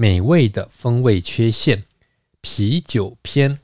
[0.00, 1.84] 美味的风味缺陷
[2.40, 3.58] 啤酒篇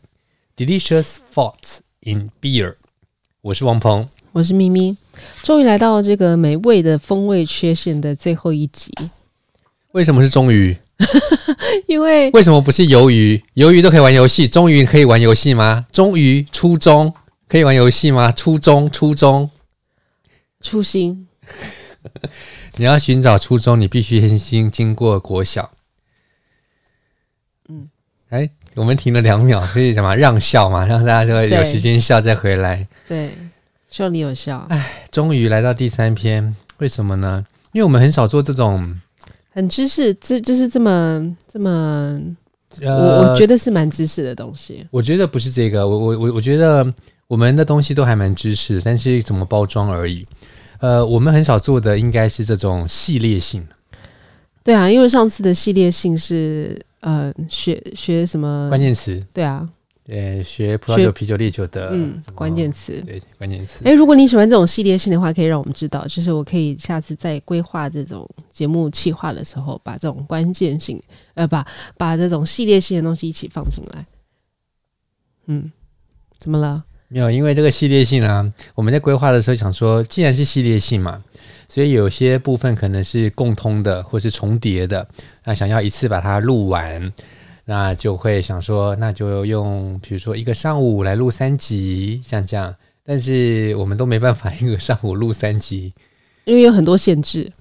[0.54, 2.74] ，Delicious Faults in Beer。
[3.40, 4.94] 我是王鹏，我是咪咪。
[5.42, 8.92] 终于来到这个美味的风味缺陷的最后一集。
[9.92, 10.76] 为什么是终于？
[11.88, 13.42] 因为为什么不是鱿鱼？
[13.54, 15.86] 鱿鱼都可以玩游戏，终于可以玩游戏吗？
[15.90, 17.14] 终于初中。
[17.48, 18.30] 可以玩游戏吗？
[18.30, 19.50] 初中，初中，
[20.60, 21.26] 初心。
[22.76, 25.72] 你要寻找初中，你必须先经经过国小。
[28.30, 30.86] 嗯，哎，我们停了两秒，所以什么让笑嘛？
[30.86, 32.86] 让大家就会有时间笑再回来。
[33.08, 33.30] 对，
[33.88, 34.66] 希望你有笑。
[34.68, 37.44] 哎，终于来到第三篇，为什么呢？
[37.72, 39.00] 因为我们很少做这种
[39.52, 42.20] 很知识，这就是这么这么，
[42.80, 44.86] 呃、我我觉得是蛮知识的东西。
[44.90, 46.94] 我觉得不是这个，我我我我觉得。
[47.28, 50.24] 我们的东西都还蛮知识，但是怎么包装而已。
[50.78, 53.66] 呃，我们很少做的应该是这种系列性。
[54.66, 59.24] 对啊，因为上次的系列性是呃学学什么关键词？
[59.32, 59.68] 对啊，
[60.08, 63.00] 呃，学葡萄酒、啤酒、烈酒的嗯关键词。
[63.06, 63.84] 对，关键词。
[63.84, 71.00] 诶，如果你喜欢这种系列性的话，可以让我们知道，就是我可以下次在规划这种节目企划的时候，把这种关键性
[71.34, 71.64] 呃把
[71.96, 74.04] 把这种系列性的东西一起放进来。
[75.46, 75.70] 嗯，
[76.40, 76.84] 怎么了？
[77.08, 81.22] 没有，因为这个系列性啊，我们在规划的时候想说，既然是系列性嘛，
[81.68, 85.06] 所以有些部分可能是共通的或是重叠的，
[85.44, 87.12] 那想要一次把它录完，
[87.64, 92.74] 那就会想说，那就用比如说一个上午来录三集，像这样。
[93.04, 95.92] 但是我们都没办法一个上午录三集，
[96.44, 97.52] 因为有很多限制。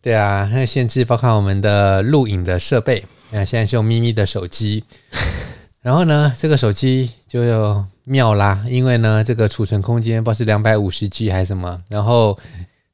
[0.00, 4.84] 对啊，那限制包括我们的录影的设备，那现在是用咪咪的手机，
[5.80, 7.84] 然后呢，这个手机就有。
[8.04, 12.36] 妙啦，因为呢，这个储存空间不知道是两百五十 G 还是什么，然后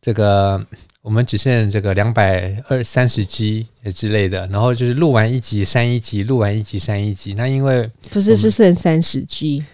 [0.00, 0.64] 这个
[1.02, 7.34] 我们只剩这个两百二三十 G 之类的，然后就是录完一集删一集，录完一集删一集。
[7.34, 9.64] 那因为不是是剩三十 G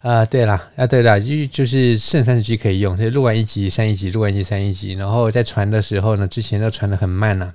[0.00, 0.24] 啊？
[0.24, 7.54] 对啦，啊对啦，就就是剩三十 G 可以用，所以录完一集删一集，录完一集删一集，然后在传的时候呢，之前都传的很慢呐、啊，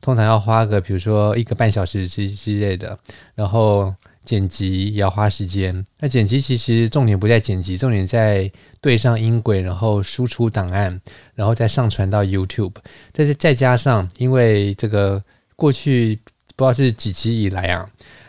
[0.00, 2.98] 通常要花个比如说一个半小时之之类的，
[3.34, 3.94] 然后。
[4.24, 10.98] 剪辑也要花时间，那剪辑其实重点不在剪辑，重点在对上音轨，然后输出档案，
[11.34, 12.72] 然后再上传到 YouTube。
[13.12, 15.22] 但是再加上，因为这个
[15.56, 16.18] 过去
[16.56, 17.86] 不知道是几期以来啊，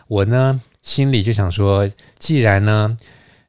[0.08, 1.90] 我呢心里就想说，
[2.20, 2.98] 既然呢，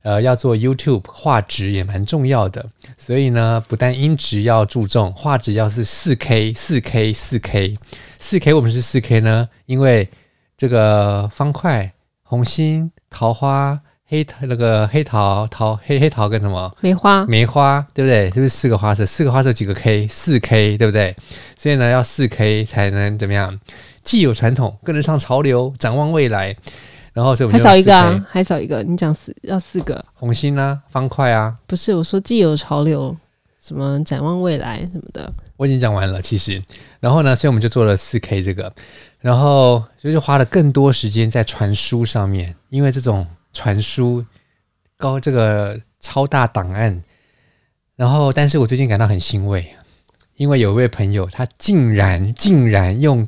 [0.02, 2.64] 呃，要做 YouTube，画质也蛮重要的，
[2.96, 7.76] 所以呢，不但音质要注重，画质要是四 K、四 K、四 K、
[8.18, 8.54] 四 K。
[8.54, 9.48] 我们是四 K 呢？
[9.66, 10.08] 因为
[10.56, 11.92] 这个方块。
[12.28, 16.74] 红心、桃花、黑桃那个黑桃桃黑黑桃跟什么？
[16.80, 18.26] 梅花，梅花，对不对？
[18.26, 19.06] 是不是四个花色？
[19.06, 20.08] 四个花色几个 K？
[20.08, 21.14] 四 K，对不对？
[21.56, 23.58] 所以呢，要四 K 才能怎么样？
[24.02, 26.54] 既有传统，跟得上潮流，展望未来。
[27.12, 28.82] 然后所以我们还少一个啊，还少一个。
[28.82, 31.56] 你讲四要四个红心啊，方块啊？
[31.66, 33.16] 不是，我说既有潮流，
[33.66, 35.32] 什么展望未来什么的。
[35.56, 36.62] 我已经讲完了，其实。
[37.00, 38.72] 然后呢，所以我们就做了四 K 这个。
[39.20, 44.24] 然后就是花了更多时间在传输上面，因为这种传输
[44.96, 47.02] 高这个超大档案，
[47.96, 49.66] 然后但是我最近感到很欣慰，
[50.36, 53.26] 因为有一位朋友他竟然竟然用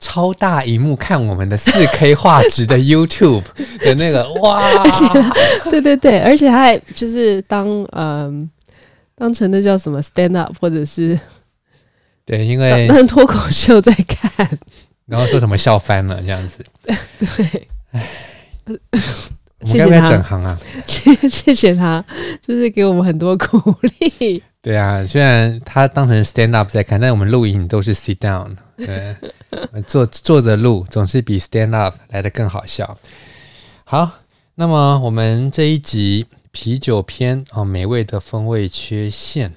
[0.00, 3.44] 超大荧幕看我们的四 K 画质的 YouTube
[3.80, 4.82] 的那个哇，
[5.70, 8.48] 对对对，而且他还就是当嗯、呃、
[9.18, 11.18] 当成那叫什么 stand up 或者是
[12.24, 14.48] 对，因为当脱口秀在看。
[15.06, 18.06] 然后说什么笑翻了这样子， 对，唉，
[18.66, 20.60] 我们该不该转行啊？
[20.86, 22.04] 谢 谢谢他，
[22.42, 24.42] 就是给我们很多鼓励。
[24.60, 29.16] 对啊，虽然他当成 stand up 在看，但我们录影都是 sit down，对，
[29.88, 32.98] 坐坐着录总是比 stand up 来的更好笑。
[33.84, 34.10] 好，
[34.56, 36.26] 那么我们这一集
[36.60, 39.54] 啤酒篇啊，美味的风味缺陷，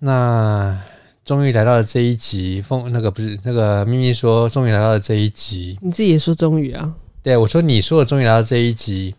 [0.00, 0.78] 那
[1.24, 2.60] 终于来到了这一集。
[2.60, 5.78] 风那个不是那个咪咪说，终于来到了这一集。
[5.80, 6.92] 你自己也说终于啊？
[7.22, 9.14] 对，我说你说的终于来到这一集。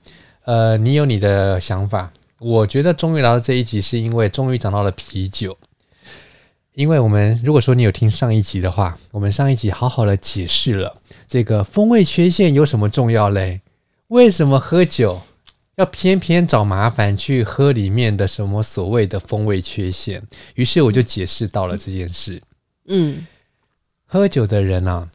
[0.45, 2.13] 呃，你有你的想法。
[2.37, 5.57] 我觉得终于来到这一集，是因为终于讲到了啤酒。
[6.75, 10.95] 因为我们如果说你有听上一集的话，我们上一集好好的解释了
[11.27, 13.61] 这个风味缺陷有什么重要嘞？
[14.09, 15.19] 为什么喝酒
[15.75, 20.21] 要偏偏找麻烦去喝里面的什么所谓的风味缺陷？
[20.55, 22.41] 于是我就解释到了这件事。
[22.85, 23.25] 嗯，
[24.05, 25.09] 喝酒的人啊，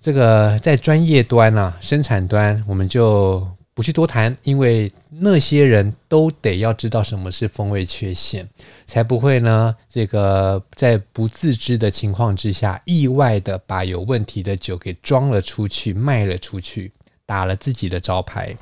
[0.00, 3.44] 这个在专业端啊，生产端，我们就
[3.74, 8.48] 不去多谈，因为那些人都得要知道什么是风味缺陷，
[8.86, 16.92] 才不会呢，这个在不自知的情况之下，意外的把有问题的酒给装了出去，卖了出去。
[17.26, 18.52] 打了自己的招牌，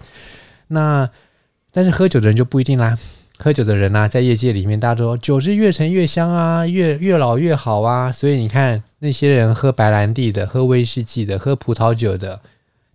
[0.68, 1.10] 那
[1.72, 2.96] 但是喝酒的人就不一定啦。
[3.40, 8.10] 喝酒的人呢、啊，在业界里面，大家都说酒是越陈越香啊，越越老越好啊。
[8.10, 12.40] 所以你看那些人喝白兰地的、喝威士忌的、喝葡萄酒的，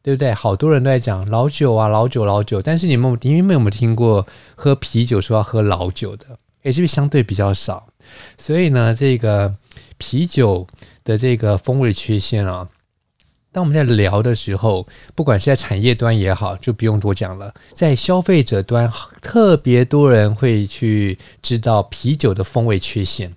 [0.02, 0.34] 对不对？
[0.34, 2.62] 好多人都在讲老酒啊，老酒老酒。
[2.62, 6.26] 但是你们你们有没有听过喝啤酒说要喝老酒的？
[6.62, 7.88] 也是不是相对比较少？
[8.38, 9.56] 所以呢，这个
[9.98, 10.68] 啤酒
[11.06, 12.68] 的这个风味缺陷啊。
[13.54, 14.86] 当我们在聊的时候，
[15.16, 17.54] 不管是在产业端也好，就不用多讲了。
[17.74, 18.92] 在消费者端，
[19.22, 23.34] 特别多人会去知道啤酒的风味缺陷，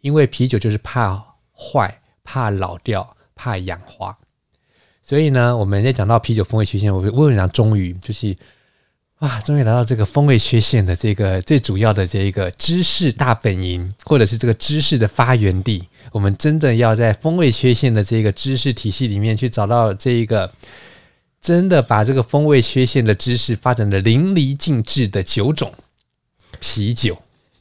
[0.00, 1.24] 因为啤酒就是怕
[1.56, 4.18] 坏、怕老掉、怕氧化。
[5.00, 8.36] 所以呢，我们在讲到啤酒风味缺陷，我我想终于就是。
[9.18, 15.88] 啊，终于来到这个风味缺陷的这个最主要的这一个知识大本营，或者是这个知识的发源地。
[16.12, 20.50] 我们真的要在风味缺陷的这个知识体系里面去找到这一个
[21.40, 25.72] 真的把这个风味缺陷的知识发展的淋漓尽致的九种——
[26.60, 27.16] 啤酒。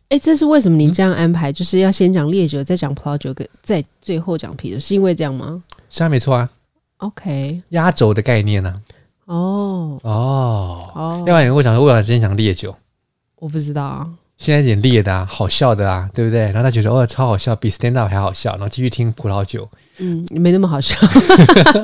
[0.09, 1.51] 哎，这是为什么您这样安排？
[1.51, 5.61] 就是要先讲烈酒，再讲葡萄酒，跟再最后讲啤酒，是因为这样吗？
[5.89, 6.49] 是啊，没错啊。
[6.97, 8.81] OK，压轴的概念呢、啊？
[9.27, 11.23] 哦哦哦！
[11.25, 12.73] 另外我想说，我想今天讲烈酒，
[13.35, 14.09] 我不知道啊。
[14.37, 16.41] 现在有点烈的啊，好笑的啊，对不对？
[16.41, 19.67] 然后他觉得哦，超好笑，比 stand up 还好笑，然后继续听葡萄酒，
[19.97, 20.95] 嗯，没那么好笑。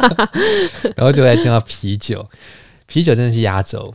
[0.96, 2.28] 然后就来听到啤酒，
[2.86, 3.94] 啤酒真的是压轴。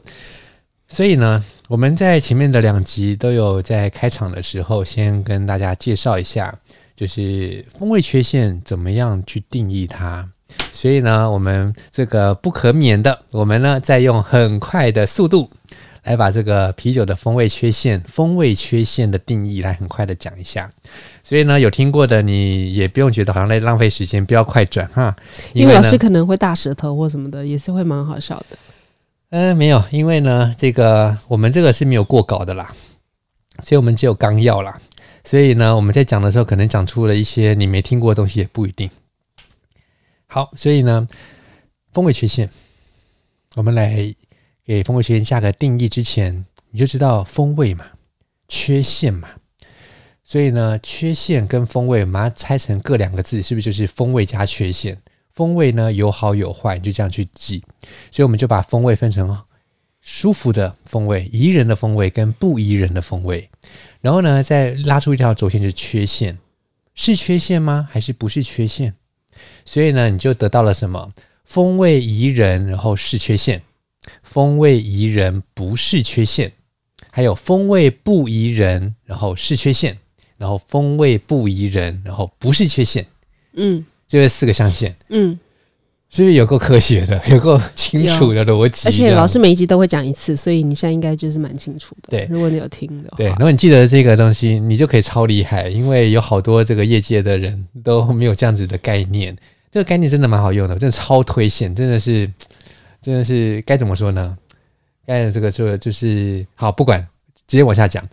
[0.89, 6.53] 所以呢，我们在前面的两集都有在开场的时候，先跟大家介绍一下，
[6.97, 10.29] 就是风味缺陷怎么样去定义它。
[10.73, 15.51] 所以呢，我们这个不可免的，我们呢再用很快的速度
[16.09, 20.71] 来把这个啤酒的风味缺陷、风味缺陷的定义来很快的讲一下。
[21.23, 25.15] 所以呢，有听过的你也不用觉得好像在浪费时间，不要快转哈。
[25.53, 28.57] 因为，老师可能会大舌头或什么的，也是会蛮好笑的。
[29.29, 32.75] 嗯、呃，没有，因为呢，这个我们这个是没有过稿的啦，
[33.63, 34.81] 所以我们只有纲要啦。
[35.25, 38.89] 所以呢，我们在讲的时候，可能讲出了一些你没听过的东西，也不一定。
[40.27, 41.07] 好，所以呢，
[41.93, 42.49] 风味缺陷，
[43.57, 44.15] 我们来
[44.69, 47.87] 给风味缺陷下个定义之前，你就知道风味嘛，
[48.49, 49.27] 缺陷嘛。
[50.23, 55.01] 所以呢，缺陷跟风味，我们把它拆成各两个字，是不是就是风味加缺陷？
[55.33, 57.65] 风味呢有好有坏，你就这样去记。
[58.11, 59.35] 所以我们就把风味分成
[60.03, 63.49] 舒服的风味、宜人的风味跟不宜人的风味。
[64.03, 66.37] 然后呢，再拉出一条轴线，就是缺陷，
[66.95, 67.89] 是缺陷吗？
[67.91, 68.95] 还是不是缺陷？
[69.65, 71.11] 所以呢，你就得到了什么？
[71.47, 73.59] 风味宜人，然后是缺陷；
[74.23, 76.49] 风味宜人不是缺陷；
[77.11, 79.95] 还有风味不宜人，然后是缺陷；
[80.37, 83.07] 然后风味不宜人，然后不是缺陷。
[83.55, 84.95] 嗯，就是四个象限。
[85.09, 85.39] 嗯。
[86.11, 88.89] 是不是有够科学的， 有够清楚的逻辑？
[88.89, 92.09] 而且老师每一集都会讲一次，所以你现在应该就是蛮清楚的。
[92.09, 99.37] 对，如果你有听的话，对，如果你记得这个东西，你就可以超厉害，因为有好多这个业界的人都没有这样子的概念。
[99.71, 102.27] 这个概念真的蛮好用的，真的超推荐，真的是，
[103.09, 104.37] 真的是该怎么说呢？
[105.07, 107.01] 该这个说就是好，不管
[107.47, 108.07] 直接往下讲。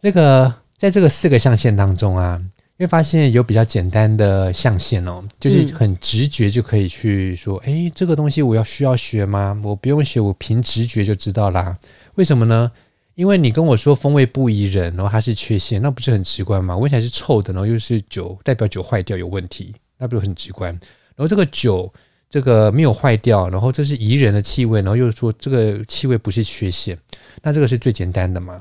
[0.00, 2.40] 这个在这个四个象限当中啊。
[2.78, 9.60] 会发现有比较简单的象限哦，就是很直觉就可以去说，哎、嗯，这个东西我要需要学吗？
[9.62, 11.76] 我不用学，我凭直觉就知道啦。
[12.14, 12.72] 为什么呢？
[13.16, 16.74] 因为你跟我说风味不宜人，然后它是缺陷，那不是很直观吗？
[16.74, 20.72] 闻起来是臭的，然后又是酒，代表酒坏掉有问题，那不是很直观？
[20.72, 21.92] 然后这个酒
[22.30, 26.96] 这个没有坏掉，然后这是宜人的气味，然后又说这个气味不是缺陷，
[27.42, 28.58] 那这个是最简单的嘛？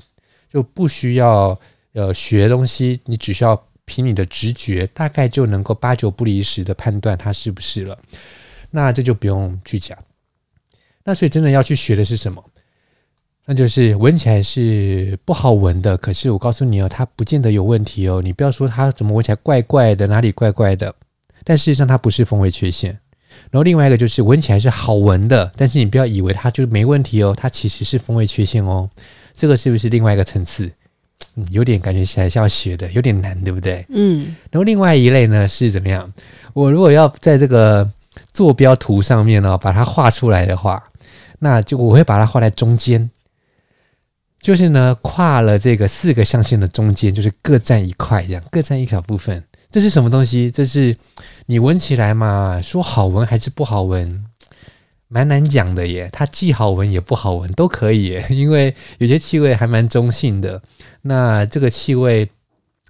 [0.51, 1.57] 就不需要
[1.93, 3.63] 呃学东西，你只需要。
[3.91, 7.97] 凭你的直觉，大概就能够八九不离十的判断它是不是了。
[8.69, 9.97] 那这就不用去讲。
[11.03, 12.45] 那所以真的要去学的是什么？
[13.47, 18.21] 那就是闻起来是不好闻的，可是我告诉你哦，它不见得有问题哦。
[18.23, 20.93] 你不要说它怎么闻起来怪怪的，哪里怪怪的，
[21.43, 22.95] 但事实上它不是风味缺陷。
[23.51, 28.89] 然后另外一个就是闻起来是好闻的，但是你不要以为它就没问题哦，它其实是风味缺陷哦。
[29.35, 30.71] 这个是不是另外一个层次？
[31.35, 33.85] 嗯，有点感觉起来是要学的，有点难，对不对？
[33.89, 34.35] 嗯。
[34.51, 36.11] 然后另外一类呢是怎么样？
[36.53, 37.89] 我如果要在这个
[38.33, 40.83] 坐标图上面呢，把它画出来的话，
[41.39, 43.09] 那就我会把它画在中间。
[44.41, 49.43] 就是呢，跨了这个四个象限的中间，就是各占一块，这样各占一小部分。
[49.69, 50.49] 这是什么东西？
[50.49, 50.95] 这是
[51.51, 54.23] 你闻起来嘛，说好闻还是不好闻，
[55.07, 56.07] 蛮难讲的耶。
[56.13, 58.23] 它既好闻也不好闻，都可以耶。
[58.29, 60.61] 因为有些气味还蛮中性的。
[61.01, 62.29] 那这个气味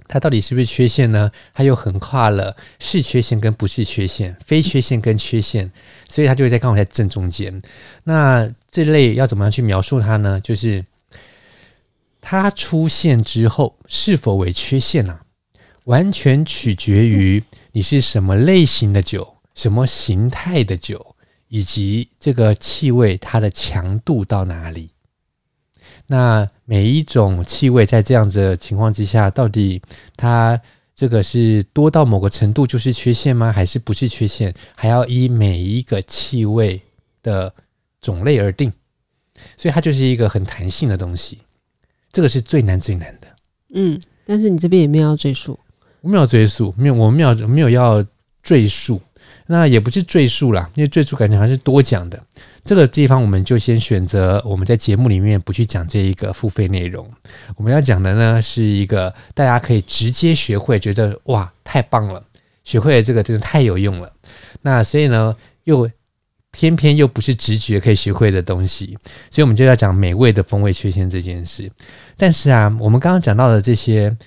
[0.10, 1.32] 它到底是不是缺陷呢？
[1.54, 5.72] 它又横跨了是缺陷跟不是缺陷，非缺陷跟缺陷，
[6.10, 7.62] 所以它就会在刚好在正中间。
[8.04, 10.38] 那这类要怎么样去描述它呢？
[10.42, 10.84] 就是。
[12.20, 15.24] 它出现之后是否为缺陷呢、啊？
[15.86, 21.16] 完全取决于你是什么类型的酒、什么形态的酒，
[21.48, 24.90] 以及这个气味它的强度到哪里。
[26.08, 29.82] 那每一种气味在这样子的情况之下，到底
[30.16, 30.60] 它
[30.96, 33.52] 这个是多到某个程度就是缺陷吗？
[33.52, 34.54] 还是不是缺陷？
[34.76, 36.82] 还要依每一个气味
[37.22, 37.54] 的
[38.02, 38.72] 种类而定。
[39.56, 41.40] 所以它就是一个很弹性的东西。
[42.12, 43.28] 这个是最难最难的，
[43.76, 45.60] 嗯，但是你这边也没有要赘述，
[46.02, 48.06] 我没有追溯，没有，我们没有没有要
[48.44, 49.02] 赘述，
[49.48, 52.22] 那也不是赘述啦，因为赘述感觉还是多讲的。
[52.66, 57.10] 这个地方我们就先选择我们在节目里面不去讲这一个付费内容，
[57.56, 62.24] 我们要讲的呢是一个大家可以直接学会，觉得哇太棒了，
[62.64, 64.12] 学会了这个真的太有用了。
[64.62, 65.90] 那所以呢又。
[66.52, 68.98] 偏偏又不是直觉可以学会的东西，
[69.30, 71.72] 所以我们就要讲美味的风味缺陷这件事。
[72.18, 74.18] 但是啊，我们刚刚讲到的这些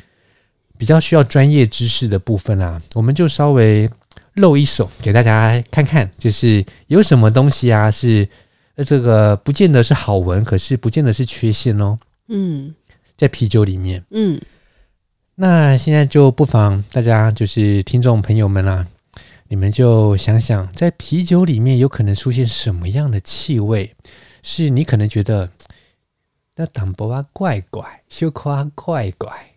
[0.82, 3.88] 比较需要专业知识的部分啊，我们就稍微
[4.34, 8.28] 露一手给大家看看，就是有什么东西啊是
[8.74, 11.96] 呃这个不见得是好闻，可是不见得是缺陷哦。
[12.26, 12.74] 嗯，
[13.16, 14.40] 在啤酒里面，嗯，
[15.36, 18.84] 那现在就不妨大家就是听众朋友们啊。
[19.46, 23.94] 你们就想想，在啤酒里面有可能出现什么样的气味，
[24.42, 25.48] 是你可能觉得
[26.56, 29.51] 那淡薄啊怪怪，羞夸怪怪。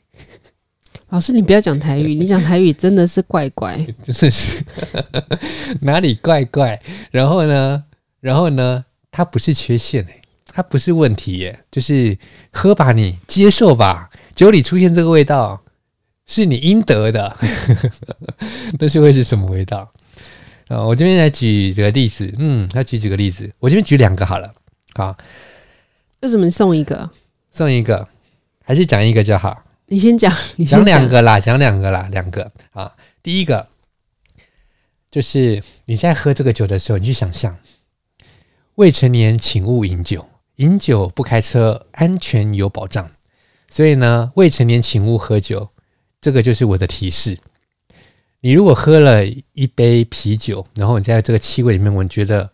[1.15, 4.61] 老师，你不要讲台语， 你讲台语真的是怪怪，真的是
[5.79, 6.77] 哪里怪怪？
[7.09, 7.81] 然后呢，
[8.19, 12.17] 然后呢，它不是缺陷哎，它不是问题耶，就是
[12.51, 15.61] 喝吧，你接受吧，酒里出现这个味道。
[16.27, 17.37] 是你应得的，
[18.79, 19.87] 那是会是什么味道
[20.69, 20.81] 啊？
[20.81, 23.47] 我这边来举几个例子，嗯，来举几个例子。
[23.59, 24.51] 我这边举两个好了，
[24.95, 25.15] 好。
[26.21, 27.07] 为什么你送一个？
[27.51, 28.07] 送一个，
[28.63, 29.63] 还是讲一个就好？
[29.87, 32.91] 你先讲， 你讲两个啦，讲两个啦，两个啊。
[33.21, 33.67] 第一个
[35.11, 37.57] 就是你在喝这个酒的时候，你去想象
[38.75, 40.27] 未成年请勿饮酒，
[40.57, 43.09] 饮酒不开车，安全有保障。
[43.69, 45.69] 所以呢，未成年请勿喝酒。
[46.21, 47.37] 这个就是我的提示。
[48.39, 52.51] 你如果喝了一杯啤酒，然后你在这个气味里面，我觉得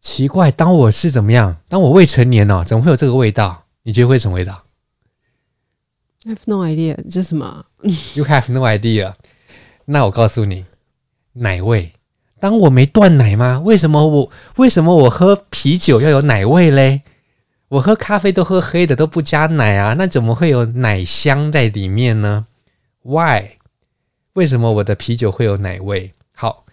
[0.00, 0.50] 奇怪。
[0.50, 1.56] 当我是怎么样？
[1.68, 3.64] 当我未成年哦，怎么会有这个味道？
[3.84, 4.64] 你觉得会什么味道
[6.24, 7.64] Have no idea，这是什么？
[8.14, 9.14] You have no idea。
[9.84, 10.64] 那我告诉你，
[11.32, 11.92] 奶味。
[12.38, 13.60] 当我没断奶吗？
[13.64, 17.02] 为什么我为什么我喝啤酒要有奶味嘞？
[17.68, 22.46] 我喝咖啡都喝黑的，都不加奶啊，那怎么会有奶香在里面呢
[23.02, 23.56] ？Why？
[24.34, 26.12] 为什么我的啤酒会有奶味？
[26.34, 26.66] 好，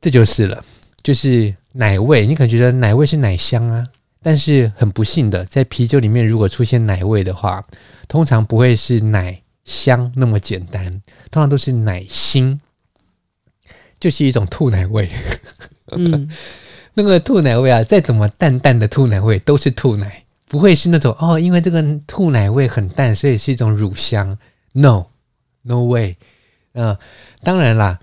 [0.00, 0.64] 这就是了，
[1.02, 2.26] 就是奶味。
[2.26, 3.86] 你可能觉得奶味是奶香啊，
[4.22, 7.64] 但是很不幸的，在啤酒里面如果出现奶味的话，
[8.08, 10.84] 通常不会是奶香那么简单，
[11.30, 12.58] 通常都是奶腥，
[14.00, 15.08] 就是一种吐奶味。
[15.92, 16.28] 嗯，
[16.94, 24.36] 那个吐奶味啊，再怎么淡淡的吐奶味都是吐奶，不会是那种哦，因为这个吐奶味很淡，所以是一种乳香。
[24.72, 25.06] No,
[25.62, 26.16] no way。
[26.72, 26.96] 嗯，
[27.42, 27.98] 当然啦，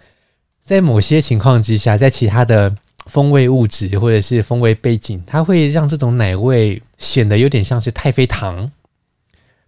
[0.62, 8.72] 在某些情况之下，在其他的风味物质或者是风味背景，它会让这种奶味显得有点像是太妃糖。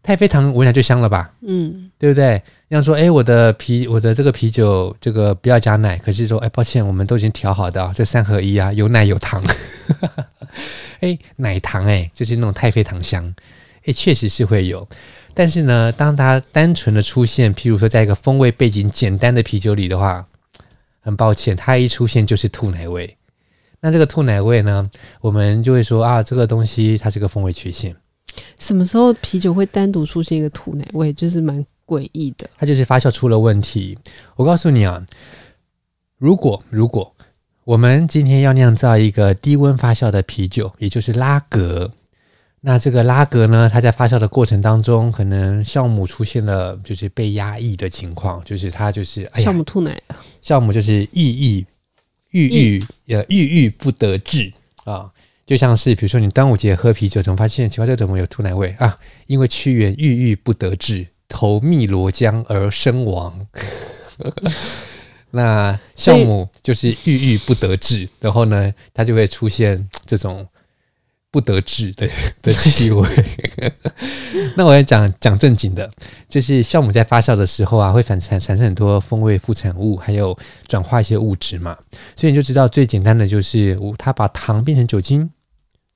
[0.03, 1.33] 太妃糖闻起来就香了吧？
[1.41, 2.41] 嗯，对不对？
[2.69, 5.97] 像说，哎，我的啤，我的这个啤酒，这个不要加奶。
[5.97, 9.43] 可是说，哎，抱歉，我们都已经调好的啊，这三合一啊，有奶有糖。
[11.01, 13.35] 哎，奶糖，哎，就是那种太妃糖香。
[13.85, 14.87] 哎，确实是会有。
[15.33, 20.25] 但是呢，当它单纯的出现，譬如说在一个风味背景简单的啤酒里的话，
[21.01, 23.16] 很抱歉，它一出现就是吐奶味。
[23.79, 24.89] 那这个吐奶味呢，
[25.21, 27.95] 我们就会说啊，这个东西它是个风味曲线。
[28.59, 32.49] 什么时候啤酒会单独出现一个吐奶味，就是蛮诡异的。
[32.57, 33.97] 它就是发酵出了问题。
[34.35, 35.03] 我告诉你啊，
[36.17, 37.13] 如果如果
[37.63, 41.91] 我们今天要酿造一个低温发酵的啤酒，也就是拉格，
[42.61, 51.65] 那这个拉格呢，它在发酵的过程当中，可能酵母出现了就是被压抑的情况，就是它就是哎呀，酵母吐奶了，酵母就是抑抑。
[52.37, 52.83] 郁郁
[53.15, 54.53] 呃郁郁不得志
[54.83, 55.11] 啊，
[55.45, 58.97] 就像是比如说你端午节喝啤酒，怎么发现奇怪，这怎么有吐奶味啊？
[59.25, 63.47] 因为屈原郁郁不得志，投汨罗江而身亡。
[65.31, 70.47] 那酵母就是郁郁不得志，然后呢，它就会出现这种。
[71.29, 72.07] 不得志的
[72.41, 73.07] 的气味，
[74.55, 75.87] 那我要讲讲正经的，
[76.29, 80.35] 就是酵母在发酵的时候啊，会反产产生很多风味副产物，还有
[80.67, 81.77] 转化一些物质嘛，
[82.15, 85.29] 所以你就知道最简单的就是，它把糖变成酒精，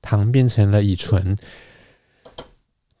[0.02, 1.36] 糖变成了乙醇。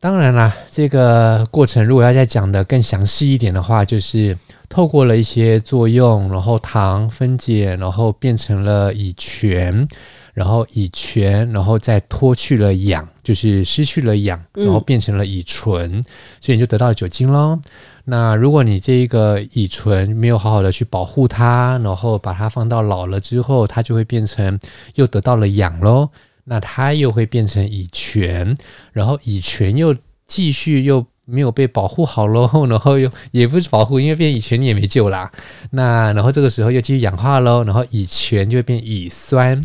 [0.00, 4.36] 当然啦，这个过程如果要再讲的更详细一点的话，就是
[4.68, 9.86] 透过了一些作用，然后糖分解，然后变成了乙醛。
[10.32, 16.04] 然后乙醛，然后再脱去了氧，就是失去了氧，然后变成了乙醇，嗯、
[16.40, 17.58] 所以你就得到了酒精喽。
[18.04, 24.58] 那如果你这一个乙醇没有好好的去保护它，然后把它放到老了之后，它就会变成
[24.94, 26.08] 又得到了氧喽。
[26.44, 28.56] 那它又会变成乙醛，
[28.92, 29.94] 然后乙醛又
[30.26, 35.30] 继续又没有被保护好喽， 然后又也不是保护，因为变乙醛你也没救啦。
[35.70, 39.64] 那然后这个时候又继续氧化喽，然后乙醛就会变乙酸。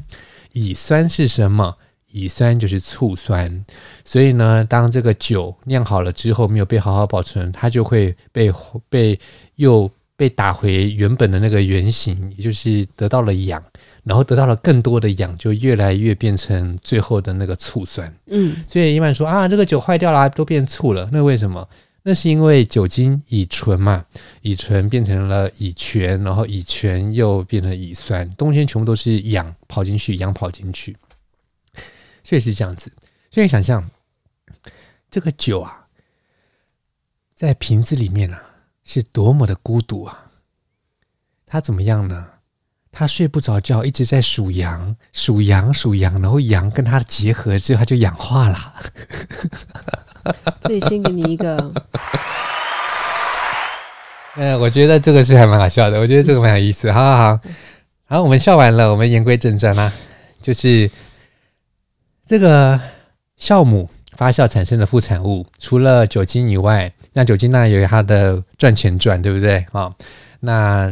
[0.57, 1.75] 乙酸是什么？
[2.11, 3.65] 乙酸就是醋酸，
[4.03, 8.51] 所以呢，当这个酒酿好了之后，没有被好好保存，它就会被
[8.89, 9.19] 被
[9.57, 13.61] 又被打回原本的那个原形，也就是得到了氧，
[14.03, 18.11] 然后得到了更多的氧，就越来越变成最后的那个醋酸。
[18.27, 21.67] 嗯，所以一般说啊，这个酒坏掉了，都变醋了，那为什么？
[22.03, 24.05] 那是因为酒精乙醇嘛，
[24.47, 30.95] 乙醇变成了乙醛，然后乙醛又变成乙酸，中间全部都是氧跑进去，氧跑进去，
[32.23, 32.89] 所以是这样子。
[33.29, 33.89] 所以想象
[35.11, 35.87] 这个酒啊，
[37.33, 38.41] 在瓶子里面啊，
[38.85, 40.31] 是多么的孤独啊！
[41.45, 42.25] 它怎么样呢？
[42.89, 48.73] 它睡不着觉，一直在数羊，数羊，数羊，然后羊跟它结合之后，它就氧化了。
[50.63, 51.73] 这里先给你一个，
[54.39, 56.91] 嗯，我觉得这个是还蛮好笑的，我觉得这个蛮有意思。
[56.91, 57.39] 好好好，
[58.05, 59.91] 好，我们笑完了，我们言归正传啦，
[60.43, 60.89] 就是
[62.23, 62.79] 这个
[63.39, 69.91] 酵母发酵产生的副产物，除了酒精以外，那酒精当然有它的赚钱赚，对不对啊？
[70.41, 70.87] 那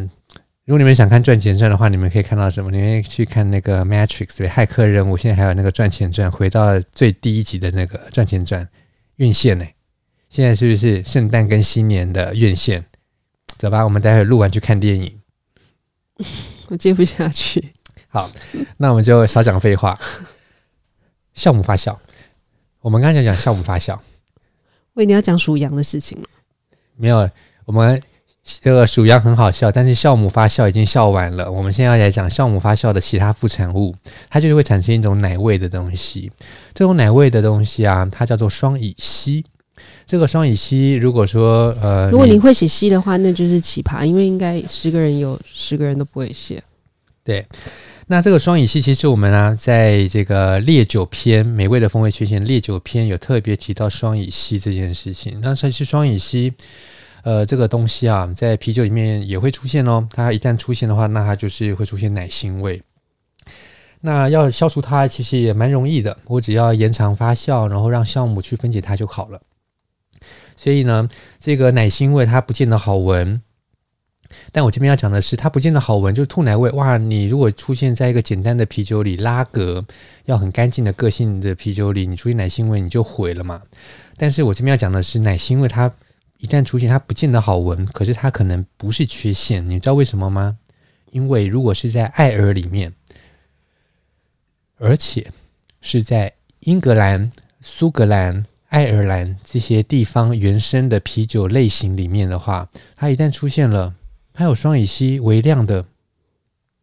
[0.66, 2.72] 如果你们想看赚钱赚的话，你们可以看到什么？
[2.72, 8.68] 你们去看那个《Matrix》对，骇客任务，现在还有那个赚钱赚，回到最低一集的那个赚钱赚。
[9.18, 9.66] 院线呢？
[10.30, 12.84] 现在是不是圣诞跟新年的院线？
[13.58, 15.20] 走吧，我们待会录完去看电影。
[16.68, 17.74] 我接不下去。
[18.08, 18.30] 好，
[18.78, 20.00] 那我们就少讲废话。
[21.36, 21.98] 酵母发酵，
[22.82, 24.00] 我们刚才讲酵母发酵。
[24.94, 26.28] 喂，你要讲属羊的事情了？
[26.96, 27.30] 没有，
[27.66, 28.02] 我们
[28.44, 31.52] 这个属羊很好笑，但是酵母发酵已经笑完了。
[31.52, 33.94] 我们现在要来讲酵母发酵的其他副产物，
[34.30, 36.32] 它就是会产生一种奶味的东西。
[36.74, 39.46] 这种奶味的东西啊，它叫做双乙烯。
[40.06, 46.64] 这个双乙烯，如果说呃，如果你会写烯的话，那就是奇葩，因为应该十个人有十个人都不会写。
[47.24, 47.44] 对，
[48.06, 55.40] 那这个双乙烯，其实我们啊，在这个烈酒篇《美味的风味缺陷》烈酒篇有特别提到双乙烯这件事情。
[55.42, 56.54] 那其实双乙烯，
[57.24, 60.08] 呃，这个东西啊，在啤酒里面也会出现哦。
[60.12, 62.80] 它一旦出现的话，那它就是会出现奶腥味。
[64.02, 66.16] 那要消除它，其实也蛮容易的。
[66.26, 69.42] 我只要延长发酵，然后让酵母去分解它就好了。
[70.56, 73.42] 所以呢，这个奶腥味它不见得好闻。
[74.52, 76.70] 但我这边要讲的是，它不见得好闻，就是吐奶味。
[76.72, 79.86] 哇，你如果出现在一个简单的啤酒里，拉格
[80.26, 83.62] 要很干净的个性的啤酒里，你出现奶腥味，你就毁了嘛。
[84.18, 85.92] 但是我这边要讲的是，奶腥味它
[86.40, 89.70] 一旦出现，它不见得好闻，可是它可能不是缺陷。
[89.70, 90.58] 你知道为什么吗？
[91.12, 92.94] 因为如果是在爱尔里面。
[94.78, 95.32] 而且
[95.80, 103.96] 是在英格兰、苏格兰、爱尔兰这些地方原生的啤酒类型里面的话，它一旦出现了，
[104.34, 105.86] 它有双乙烯微量的，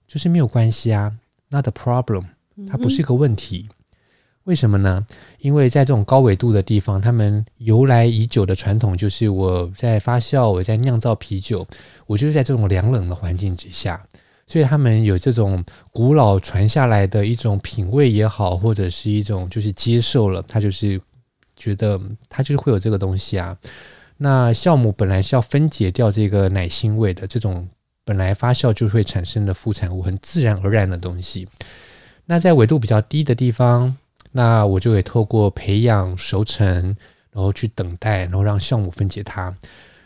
[0.09, 1.13] 就是没有关系啊
[1.51, 2.25] ，not a problem，
[2.67, 3.69] 它不是一个问题。
[4.45, 5.07] 为什么呢？
[5.41, 11.69] 因为在这种高纬度的地方，他们由来已久的传统就是我在发酵，我在酿造啤酒，
[12.07, 14.03] 我就是在这种凉冷的环境之下。
[14.47, 20.99] 所以他们有这种古老传下来的一种品味也好，或者是一种就是接受了，它就是
[21.63, 23.57] 觉得它就是会有这个东西啊。
[24.17, 27.69] 那酵母本来是要分解掉这个奶腥味的，这种
[28.05, 31.47] 本来发酵就会产生的副产物，很自然而然的东西。
[32.27, 33.97] 那在纬度比较低的地方，
[34.33, 36.97] 那我就会透过培养熟成，
[37.33, 39.57] 然后去等待，然后让酵母分解它。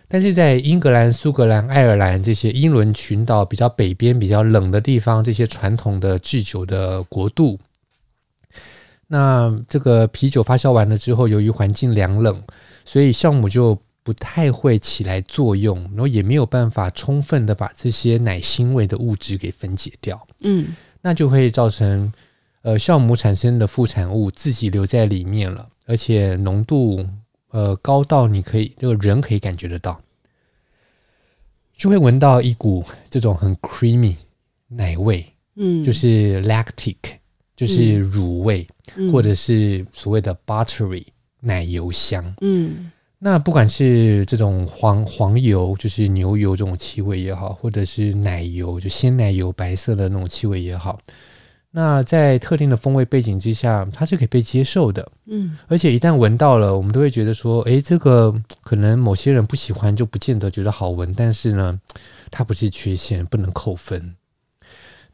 [0.08, 7.58] 但是在英格兰、苏格兰、爱尔兰这些英伦群岛比较北边、比较冷的地方，这些传统的制酒的国度，
[9.06, 12.42] 那这个啤酒发酵完了之后，由于环境凉冷，
[12.84, 20.26] 所以酵母就不太会起来作用，然后也没有办法充分的把这些奶腥味的物质给分解掉。
[20.42, 22.12] 嗯，那就会造成
[22.62, 27.04] 呃酵母产生的副产物自己留在里面了，而且浓度
[27.50, 30.00] 呃高到你可以这个人可以感觉得到，
[31.76, 34.16] 就会闻到一股这种很 creamy
[34.68, 36.96] 奶味，嗯，就是 lactic，
[37.56, 41.04] 就是乳味，嗯，或者是所谓的 buttery
[41.40, 42.92] 奶油香，嗯。
[43.18, 51.00] 那不管是这种黄黄油，就是牛油这种气味也好，或者是奶油，就鲜奶油白色的那种气味也好，
[51.70, 55.10] 那在特定的风味背景之下，它是可以被接受的。
[55.24, 61.14] 嗯，而且一旦闻到了，我们都会觉得说，诶，这个可能某些人不喜欢，就不见得觉得好闻。
[61.14, 61.80] 但是呢，
[62.30, 64.14] 它不是缺陷，不能扣分。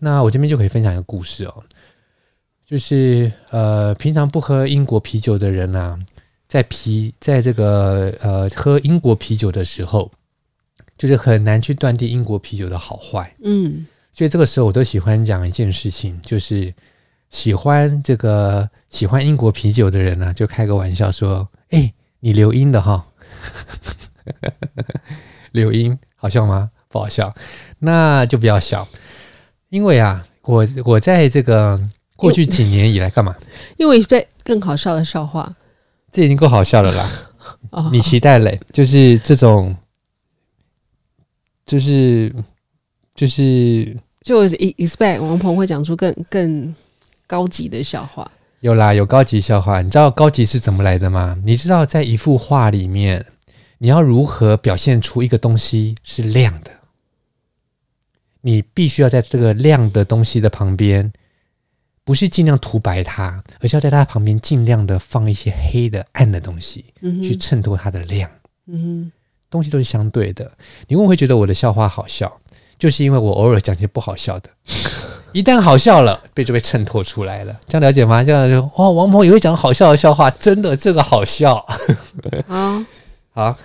[0.00, 1.62] 那我这边就可以分享一个故事哦，
[2.72, 5.98] 就是呃，平常不喝英国啤酒的人啊。
[6.48, 10.10] 在啤，在这个呃喝英国啤酒的时候，
[10.96, 13.30] 就是很难去断定英国啤酒的好坏。
[13.44, 16.72] 嗯，所以这个时候我都喜欢讲一件事情，就是
[17.28, 23.04] 喜欢这个喜欢英国啤酒的人呢、啊，就开个玩笑说：“哎，你留英的哈，
[25.52, 26.70] 留英好笑吗？
[26.88, 27.34] 不好笑，
[27.80, 28.88] 那就不要笑，
[29.68, 31.78] 因为啊，我我在这个
[32.22, 33.36] 过去几年以来干嘛？
[33.76, 35.54] 因为在更好笑的笑话。”
[36.12, 37.10] 这已经够好笑了啦！
[37.90, 38.60] 你期待嘞？
[38.70, 39.74] 就是这种，
[41.64, 42.30] 就是
[43.14, 46.74] 就是，就 expect 王鹏会讲出更更
[47.26, 48.30] 高级的笑话。
[48.60, 49.80] 有啦，有高级笑话。
[49.80, 51.34] 你知道高级是怎么来的吗？
[51.44, 53.24] 你知道在一幅画里面，
[53.78, 56.70] 你要如何表现出一个东西是亮的？
[58.42, 61.10] 你必须要在这个亮的东西的旁边。
[62.04, 68.30] 不是尽量涂白它，而是要在它旁边尽量的放一些黑的暗的东西，嗯、去衬托它的亮。
[68.66, 69.10] 嗯，
[69.50, 70.50] 东西都是相对的。
[70.88, 72.32] 你为什么会觉得我的笑话好笑？
[72.78, 74.50] 就是因为我偶尔讲些不好笑的，
[75.32, 77.56] 一旦好笑了，被就被衬托出来了。
[77.66, 78.24] 这样了解吗？
[78.24, 81.54] 这样就哦，王鹏也会讲好笑的笑话，真的这个好笑。
[82.48, 82.84] 啊
[83.32, 83.56] 好。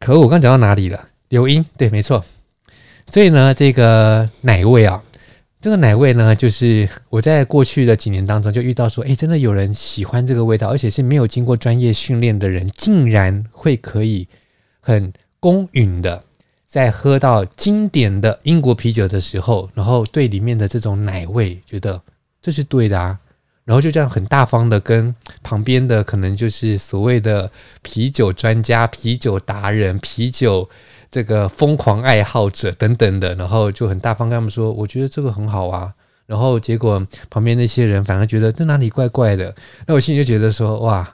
[0.00, 1.08] 可恶，我刚讲到哪里了？
[1.28, 2.24] 刘英，对，没错。
[3.06, 5.02] 所以呢，这个奶味啊。
[5.66, 14.28] 这个奶味呢，就是我在过去的几年当中就遇到说，哎，真的有人喜欢这个味道，而且是没有经过专业训练的人，竟然会可以
[14.78, 16.22] 很公允的
[16.64, 22.00] 在喝到经典的英国啤酒的时候，然后对里面的这种奶味觉得
[22.40, 23.18] 这是对的啊，
[23.64, 27.50] 然后就这样很大方的跟旁边的可能就是所谓的
[27.82, 30.70] 啤酒专家、啤酒达人、啤酒。
[31.16, 35.90] 这个疯狂爱好者等等的，然后就很大方跟他们说，我觉得这个很好啊。
[36.26, 39.54] 然后结果旁边那些人反而觉得这哪里怪怪的。
[39.86, 41.10] 那我心里就觉得说，哇，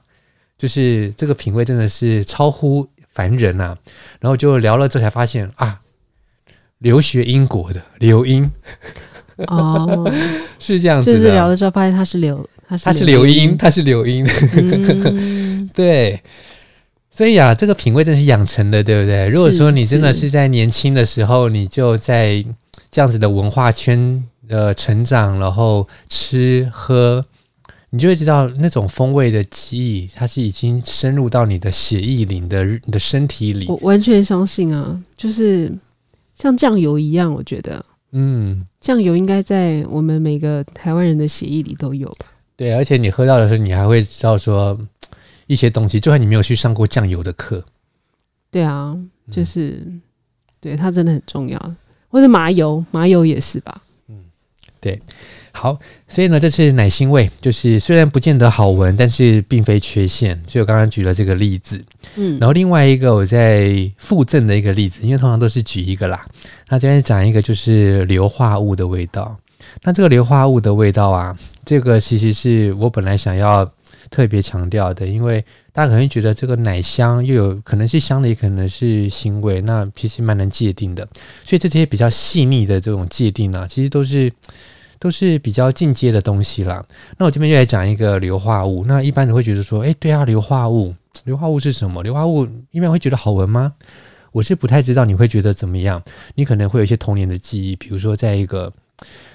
[0.58, 3.78] 就是这个品味真的是超乎凡人呐、啊。
[4.18, 5.78] 然后就聊了之后才发现啊，
[6.78, 8.50] 留学英国的留英
[9.46, 10.12] 哦，
[10.58, 11.16] 是这样子的。
[11.16, 14.26] 就是聊了之后发现他是留，他是他是留英，他是留英，
[15.04, 16.20] 嗯、 对。
[17.14, 19.28] 所以啊，这个品味真是养成的，对不对？
[19.28, 22.42] 如果说你真的是在年轻的时候，你就在
[22.90, 27.22] 这样子的文化圈呃成长，然后吃喝，
[27.90, 33.66] 你就会知道那种风味的记忆，它是已经深入到你的血液里的你的身体里。
[33.68, 35.70] 我完全相信啊，就是
[36.34, 42.24] 像酱油一样，我觉得，嗯，酱油应该在我们每个台湾人的血液里都有吧？
[42.56, 44.78] 对，而且你喝到的时候，你还会知道说。
[45.46, 47.64] 一些东西，就算你没有去上过酱油的课，
[48.50, 48.96] 对啊，
[49.30, 50.00] 就是、嗯、
[50.60, 51.74] 对它真的很重要，
[52.08, 53.82] 或者麻油，麻油也是吧？
[54.08, 54.24] 嗯，
[54.80, 55.00] 对，
[55.50, 55.78] 好，
[56.08, 60.40] 所以呢，这是奶腥味就是虽然不见得好闻，但是并非缺陷。
[60.46, 61.84] 所以我刚刚举了这个例子，
[62.16, 66.24] 嗯，然后另外一个我在附赠的一个例子，因为通常都是举一个啦，
[66.68, 69.36] 那今天讲一个就是硫化物的味道。
[69.82, 73.70] 那这个硫化物的味道啊，这个其实是我本来想要。
[74.12, 81.08] 特别强调的，因为大家可能会觉得这个奶香又有可能是香的，也可能是腥味，那其实蛮难界定的。
[81.46, 84.30] 所以这些比较细腻的这种界定啊，其实都是
[84.98, 86.84] 都是比较进阶的东西啦。
[87.16, 88.84] 那我这边就来讲一个硫化物。
[88.86, 90.94] 那一般人会觉得说，哎，对啊，硫化物，
[91.24, 92.02] 硫化物是什么？
[92.02, 93.72] 硫化物一般会觉得好闻吗？
[94.30, 96.02] 我是不太知道你会觉得怎么样。
[96.34, 98.72] 你可能会有一些童年的记忆，比如说在一个。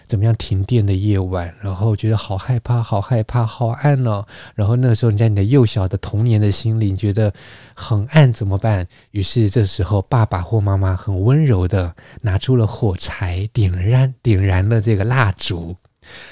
[0.07, 0.33] 怎么样？
[0.35, 4.25] 停电的夜晚，然后觉得好害怕，好害怕，好暗哦。
[4.55, 7.33] 然后那个时候，你在你的幼小的童年的心里，觉得
[7.75, 8.87] 很暗，怎么办？
[9.11, 15.75] 于是这时候，爸爸或妈妈很温柔的拿出了火柴，点燃点燃了这个蜡烛，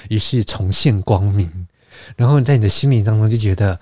[0.10, 1.68] 于是重现光明。
[2.16, 3.80] 然后你在你的心灵当中，就觉得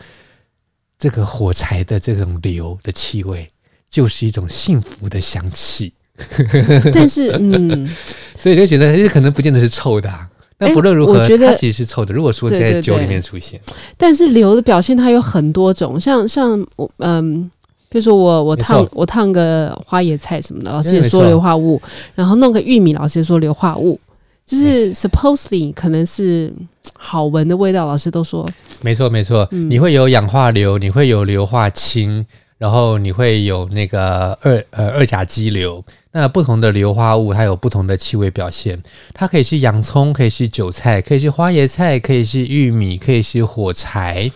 [0.98, 3.50] 这个火柴的这种硫的气味，
[3.90, 5.94] 就是一种幸福的香气。
[6.94, 7.90] 但是，嗯，
[8.38, 10.28] 所以就觉得，可能不见得是臭的啊。
[10.60, 12.14] 那不论如何，我觉得它其实是臭的。
[12.14, 17.50] 如果说在酒里面出现，对对对，但是硫的表现它有很多种，像像我，嗯，
[17.90, 21.82] 比如说我我烫我烫个花椰菜什么的，老师也说硫化物，
[22.14, 24.00] 然后弄个玉米，老师也说硫化物，
[24.46, 26.54] 就是 supposedly 可能是
[26.96, 28.48] 好闻的味道，老师都说。
[28.84, 32.26] 没错没错，你会有氧化硫，你会有硫化氢。
[32.64, 38.82] 然后你会有那个二呃二甲基硫，那不同的硫化物它有不同的气味表现，
[39.14, 44.32] 它可以是洋葱，可以是韭菜，可以是花椰菜，可以是玉米，可以是火柴，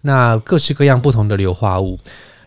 [0.00, 2.00] 那各式各样不同的硫化物。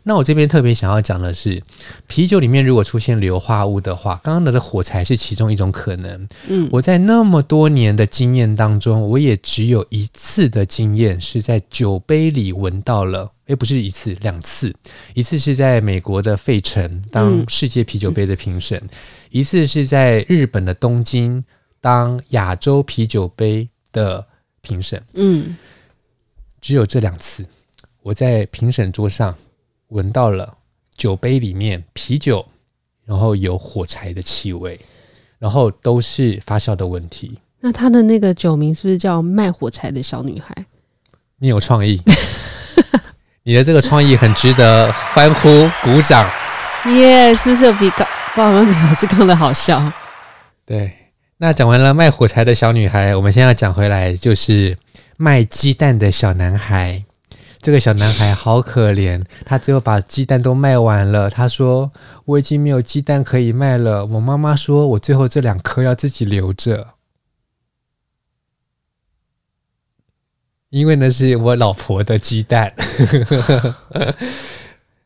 [0.04, 1.64] 那我这边特别想要讲的是，
[2.08, 6.28] 啤酒里面如果出现硫化物的话，刚刚的火柴是其中一种可能。
[6.50, 14.74] 嗯，我在那么多年的经验当中，我也只有一次的经验是在酒杯里闻到了，诶，不是一次，两次。
[15.14, 18.90] 一次是在美国的费城当世界啤酒杯的评审，嗯，
[19.30, 21.44] 一次是在日本的东京
[21.80, 24.26] 当亚洲啤酒杯的
[24.62, 25.04] 评审。
[25.14, 25.58] 嗯，
[26.62, 27.46] 只有这两次，
[28.02, 29.36] 我在评审桌上。
[29.92, 30.58] 闻到了
[30.96, 32.46] 酒杯里面啤酒，
[33.04, 34.80] 然后有火柴的气味，
[35.38, 37.38] 然后都是发酵的问题。
[37.60, 40.66] 那他的那个酒名是不是叫卖火柴的小女孩？
[41.40, 42.02] 你有创意，
[43.44, 46.30] 你的这个创意很值得欢呼鼓掌。
[46.86, 49.82] 耶，yeah, 是不是比刚爸爸妈妈老师刚的好笑？
[50.64, 50.94] 对，
[51.38, 54.78] 那讲完了卖火柴的小女孩，我们现在要讲回来，就是
[55.18, 57.04] 卖鸡蛋的小男孩。
[57.64, 61.28] 这个小男孩好可怜，他最后把鸡蛋都卖完了。
[61.30, 61.92] 他说
[62.26, 66.88] ：“我已经没有鸡蛋可以卖了。”我妈妈说：“我最后这两颗要自己留着，
[70.72, 72.74] 因为那是我老婆的鸡蛋。”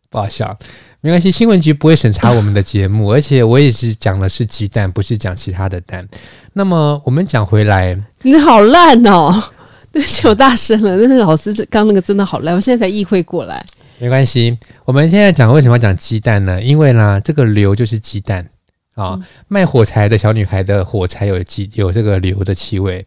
[0.09, 0.57] 不好笑，
[1.01, 6.07] 没关系，新闻局不会审查我们的节目，而且我也是讲的是鸡蛋，不是讲其他的蛋。
[6.53, 9.43] 那么我们讲回来，你好烂哦。
[9.91, 10.97] 对不起，我大声了。
[10.97, 13.65] 但是老师这刚那个真的好烂，我现在才意会过来。
[13.97, 16.61] 没关系，我们现在讲为什么要讲鸡蛋呢？
[16.61, 18.47] 因为呢，这个硫就是鸡蛋
[18.93, 19.03] 啊。
[19.03, 23.05] 哦嗯、卖火柴的小女孩的火柴有鸡有这个硫的气味，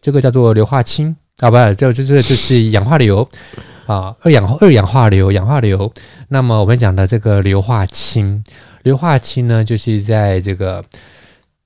[0.00, 3.28] 这个叫做硫化氢啊，不，这这这就是氧化硫
[3.86, 5.92] 啊，二氧二氧化硫，氧化硫。
[6.28, 8.42] 那么我们讲的这个硫化氢，
[8.84, 10.84] 硫化氢呢，就是在这个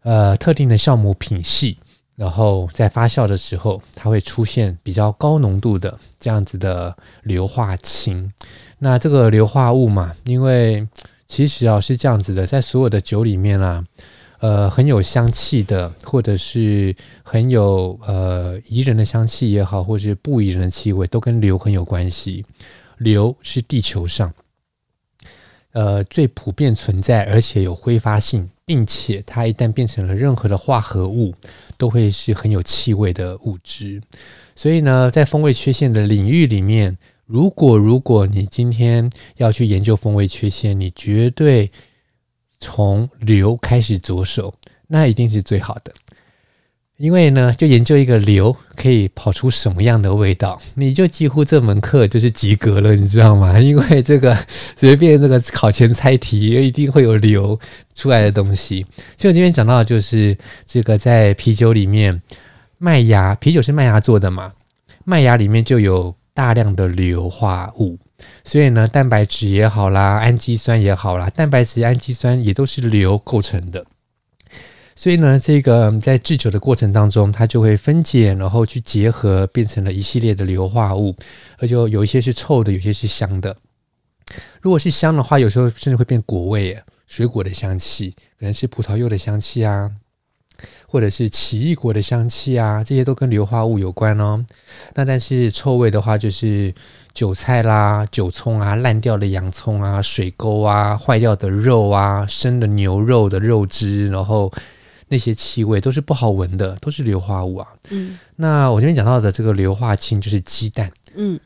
[0.03, 1.79] 呃特定的酵母品系。
[2.17, 8.31] 然后在发酵的时候，它会出现比较高浓度的这样子的硫化氢。
[8.79, 10.87] 那这个硫化物嘛，因为
[11.27, 13.83] 其实啊是这样子的，在所有的酒里面啊，
[14.41, 22.45] 呃，很有香气的，或者是很有呃宜人的香气也好，或是不宜人的气味，都跟硫很有关系。
[22.99, 24.33] 硫是地球上
[25.73, 31.35] 呃最普遍存在，而且有挥发性，并且它一旦变成了任何的化合物。
[31.79, 34.03] 都会是很有气味的物质，
[34.55, 41.71] 所以呢，在风味缺陷的领域里面，如果如果你今天要去研究风味缺陷，你绝对
[42.61, 44.55] 从硫开始着手，
[44.87, 45.93] 那一定是最好的。
[46.99, 53.57] 因为呢，就研究一个硫可以跑出什么样的味道，你就几乎这门课就是及格了，你知道吗？
[53.59, 54.37] 因为这个
[54.77, 57.59] 随便这个考前猜题一定会有硫
[57.95, 58.85] 出来的东西。
[59.17, 62.21] 就我今天讲到的就是这个在啤酒里面，
[62.77, 64.53] 麦芽啤酒是麦芽做的嘛，
[65.05, 67.99] 麦芽里面就有大量的硫化物，
[68.45, 73.85] 所以呢，蛋白质也好啦，氨基酸也好啦，蛋白质、氨基酸也都是硫构成的。
[74.97, 81.17] 所以呢，这个在制酒的过程当中，它就会分解，然后去结合，变成了一系列的硫化物，
[81.59, 83.57] 而且有一些是臭的，有些是香的。
[84.61, 89.91] 如果是香的话，有时候甚至会变果味，水果的香气，可能是葡萄柚的香气啊，
[90.87, 94.45] 或者是奇异果的香气啊，这些都跟硫化物有关哦。
[94.95, 96.75] 那但是臭味的话，就是
[97.13, 104.53] 韭菜啦、韭葱啊、烂掉的洋葱啊、水沟啊、坏掉的肉啊、生的牛肉的肉汁，然后
[105.09, 107.67] 那些气味都是不好闻的，都是硫化物啊。
[107.91, 110.91] 嗯，那我这边讲到的这个硫化氢就是鸡蛋。
[111.15, 111.39] 嗯，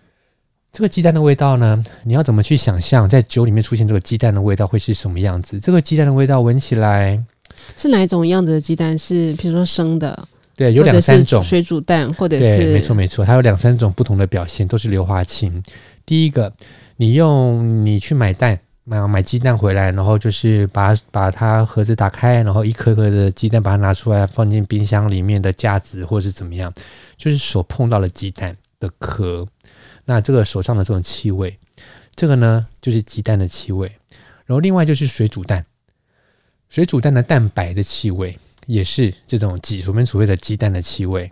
[0.70, 5.58] 这个鸡蛋的味道呢，你要怎么去想象在酒里面出现这个鸡蛋的味道会是什么样子？
[5.58, 7.24] 这个鸡蛋的味道闻起来
[7.76, 8.96] 是哪一种样子的鸡蛋？
[8.98, 10.28] 是比如说生的？
[10.56, 15.62] 对，有两三种水煮蛋，或者是对，没错没错，它有两三种不同的表现，都是硫化氢。
[16.06, 16.52] 第一个，
[16.96, 26.72] 你用你去买蛋买买鸡蛋回来，然后就是把把它盒子打开，然后一颗颗的鸡蛋把它拿出来放进冰箱里面的架子，或者是怎么样，
[27.16, 29.48] 就是手碰到了鸡蛋的壳，
[30.04, 31.58] 那这个手上的这种气味，
[32.14, 33.90] 这个呢就是鸡蛋的气味。
[34.46, 35.66] 然后另外就是水煮蛋，
[36.68, 38.38] 水煮蛋的蛋白的气味。
[38.66, 41.30] 也是这种鸡我们所谓的鸡蛋的气味，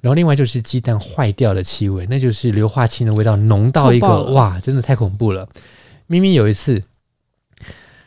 [0.00, 5.48] 然后另外就是鸡蛋坏掉的气味，那就是硫化氢的味道浓到一个哇，真的太恐怖了。
[6.06, 6.82] 明明有一次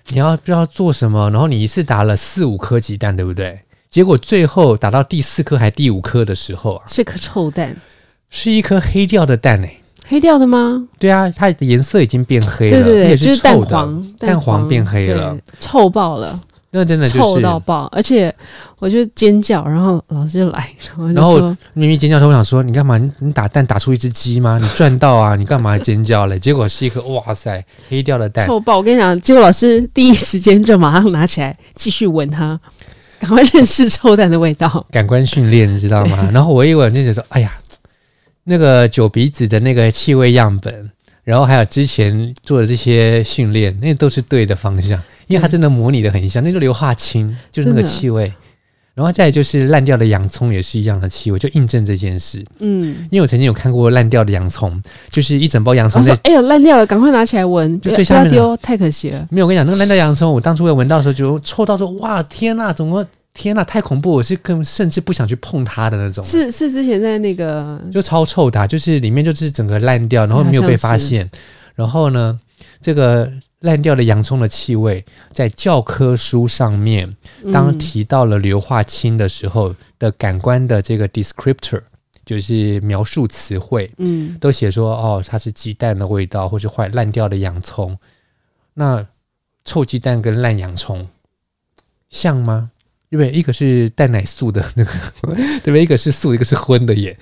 [0.09, 3.59] 你要不知道做什么，然后你一次打了四五颗鸡蛋，对不对？
[3.89, 7.75] 结果最后打到第四颗还第五颗的时候啊，是颗臭蛋，
[8.29, 10.88] 是一颗黑掉的蛋诶、欸，黑掉的吗？
[10.97, 16.41] 对啊，它的颜色已经变黑了，对对对，也是臭的，就是蛋黄，蛋黄变黑了，臭爆了。
[16.75, 18.33] 那真的、就是、臭到爆，而且
[18.79, 22.97] 我就尖叫，然后老师就来，然后就说然后明明尖叫，我想说你干嘛？
[22.97, 24.57] 你你打蛋打出一只鸡吗？
[24.59, 25.36] 你赚到啊？
[25.36, 26.39] 你干嘛尖叫嘞？
[26.39, 28.77] 结果是一颗哇塞黑掉的蛋，臭爆！
[28.77, 32.59] 我跟你讲，结果老师第一时间就马上拿起来继续闻它，
[33.19, 36.27] 赶快认识臭蛋的味道，感官训练你知道吗？
[36.33, 37.53] 然后我一闻就觉得说，哎呀，
[38.45, 40.89] 那个酒鼻子的那个气味样本，
[41.23, 44.99] 然后还有之前做的这些训练，那都是对的方向。
[45.34, 48.32] 因为它真的模拟的很像，那个硫化氢就是那个气味，
[48.93, 52.46] 然后再来就是烂掉的洋葱也是一样的气味，就印证这件事。
[52.60, 59.28] 嗯，因为我曾经有看过烂掉的洋葱，就是一整包洋葱在，哎呦烂掉了，赶快拿起来闻，就最下面丢，太可惜了。
[59.32, 66.24] 没有，我跟你讲，那个烂掉洋葱，我当初有闻到的时候就臭到说，哇天呐，怎么天呐，太恐怖，我是更甚至不想去碰它的那种。
[66.24, 71.28] 是是之前在那个就超臭的，就是里面就是整个烂掉，然后没有被发现，
[71.74, 72.39] 然后呢
[72.80, 73.28] 这个。
[73.63, 77.15] 烂掉的洋葱的气味，在教科书上面，
[77.52, 81.82] 当提到了硫化氢的时候的感官的这个 descriptor，
[82.26, 87.97] 就是描述词汇，嗯，都写说哦，它是鸡蛋的味道，或是坏烂掉的洋葱。
[88.73, 89.08] 那
[89.63, 91.08] 臭鸡蛋跟烂洋葱
[92.10, 92.69] 像吗？
[93.13, 95.84] 因为一个是蛋奶素的那个， 对不对？
[95.84, 97.15] 一个是素，一个是荤的耶。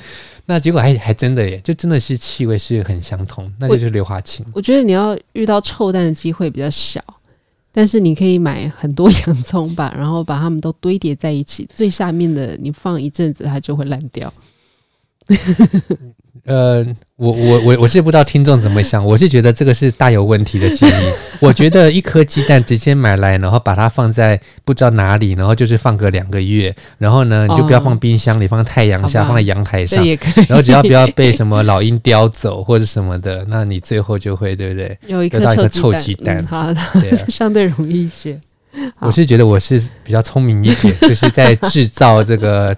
[0.46, 4.46] 那结果还还真的耶，就真的是气味是很相同，那就是硫化氢。
[4.54, 7.04] 我觉得你要遇到臭蛋的机会比较小，
[7.74, 14.34] 但是你可以买很多 洋葱吧，然后把它们都堆叠在一起，最下面的你放一阵子，它就会烂掉。
[16.44, 16.84] 呃，
[17.18, 21.04] 我我我我是不知道听众怎么想，我是觉得这个是大有问题的建议。
[21.40, 30.04] 我觉得一颗鸡蛋直接买来，然后把它放在不知道哪里，然后就是放个两个月，然后呢，你就不要放冰箱里，放在太阳下，放在阳台上，
[30.48, 34.98] 然后只要不要被什么老鹰叼走或者什么的，那你最后就会对不对？
[35.06, 38.40] 有一颗得到一颗臭鸡蛋，嗯、好的，对啊、 相对容易一些。
[39.00, 42.76] 我是觉得我是比较聪明一点， 就是在制造这个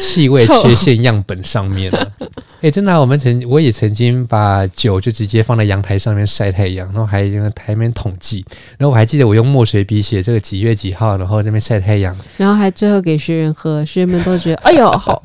[0.00, 2.12] 气味缺陷样本上面了。
[2.56, 8.44] 哎、欸，真的、啊，我们曾我也曾经把酒就直接放在阳台上面晒太阳，然后还用台面统计，
[8.78, 15.22] 然后我还记得我用墨水笔写这个几月几号，然后这边晒太阳，然后还最后给学员喝，学员们都觉得 哎呦好。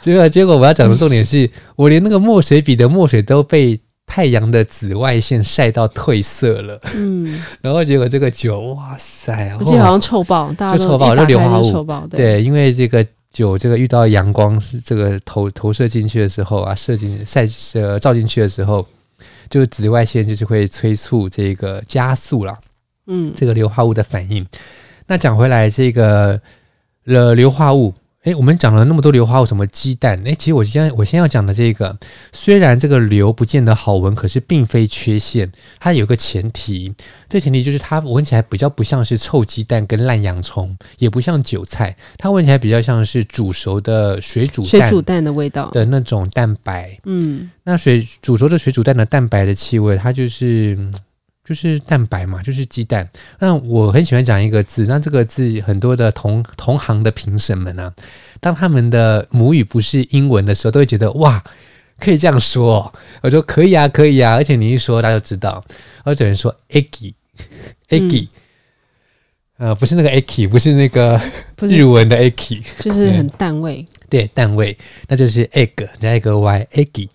[0.00, 3.78] 结果结果我要讲的重点是我连那个墨水笔的墨水都被。
[4.10, 18.84] 太阳的紫外线晒到褪色了，嗯， 然后结果这个酒，哇塞，我记得好像臭爆，大家就臭爆，就硫化物，对，对，因为这个酒，这个遇到阳光是这个投投射进去的时候啊，射进晒呃照进去的时候，
[19.48, 22.58] 就紫外线就是会催促这个加速了，
[23.06, 24.44] 嗯，这个硫化物的反应。
[25.06, 26.40] 那讲回来，这个
[27.04, 27.94] 了硫化物。
[28.24, 30.22] 诶，我们讲了那么多硫化物，什么鸡蛋？
[30.26, 31.96] 哎，其实我现在我先要讲的这个，
[32.32, 35.50] 虽然这个硫不见得好闻，可是并非缺陷。
[35.78, 36.94] 它有个前提，
[37.30, 46.98] 这前提就是它闻起来比较不像是臭鸡蛋跟烂洋葱，也不像韭菜，它闻起来比较像是煮熟的水煮蛋，水煮蛋的味道的那种蛋白。
[47.06, 50.76] 嗯，那水煮熟的水煮蛋的蛋白的气味，它就是。
[51.50, 53.10] 就是蛋白嘛，就是鸡蛋。
[53.40, 57.92] 那我很喜欢讲一个字，那这个字很多的同同行的评审们啊，
[58.38, 61.42] 当他们的母语不是英文的时候，都会觉得哇，
[61.98, 62.94] 可以这样说。
[63.20, 65.60] 我说可以啊，可以啊，而且你一说，大家就知道。
[66.04, 68.28] 我只能说 eggy，eggy，
[69.58, 71.20] 呃，不是那个 eggy，不是那个
[71.62, 73.84] 日文的 eggy， 就是很淡味。
[74.08, 74.78] 对，淡味，
[75.08, 77.08] 那就是 egg 加一个 y，eggy。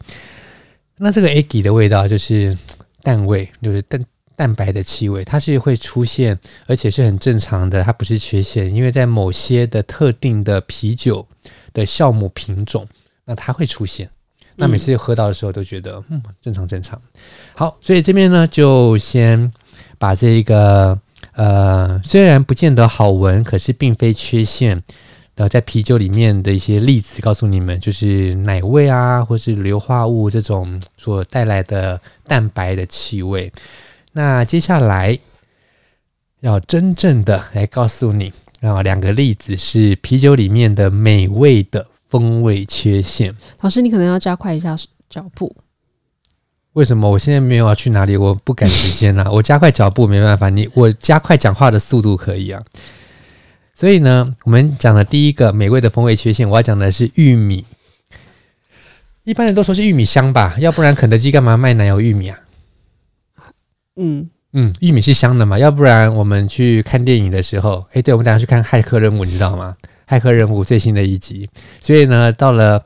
[0.98, 2.58] 那这个 eggy 的味道就是
[3.02, 4.04] 淡味，就是蛋
[4.36, 11.26] 蛋白的气味，它是会出现，而且是很正常的，它不是缺陷，因为在某些的特定的啤酒
[11.74, 12.88] 的酵母品种，
[13.26, 14.10] 那它会出现。
[14.56, 17.02] 那每次喝到的时候都觉得，嗯，正常正常。
[17.56, 19.52] 好，所以这边呢，就先
[19.98, 21.00] 把这个。
[21.32, 24.82] 呃，虽然不见得好闻，可是并非缺陷。
[25.36, 33.52] 呃，在啤酒里面的一些例子，告诉你们，就是奶味啊，或是硫化物这种所带来的蛋白的气味。
[34.18, 35.20] 那接下来
[36.40, 43.36] 要真正的来告诉你啊，两个例子是啤酒里面的美味的风味缺陷。
[43.60, 44.78] 老师，你可能要加快一下
[45.10, 45.54] 脚步。
[46.72, 48.16] 为什么我现在没有要去哪里？
[48.16, 49.28] 我不赶时间啊！
[49.32, 52.64] 我加快脚步没办法，你我加快讲话的速度可以啊。
[53.74, 57.66] 所以呢，我们讲的第一个美味的风味缺陷，我要讲的是玉米。
[59.26, 62.40] 一般人都说是玉米香吧，要不然肯德基干嘛卖奶油玉米啊？
[63.96, 65.60] 嗯嗯，玉米是香的嘛？
[65.60, 69.76] 要不然我们去看电影的时候，诶，对，我们等下去看《骇客任务》，你知道吗？
[70.10, 72.84] 《骇客任务》最新的一集，所以呢，到了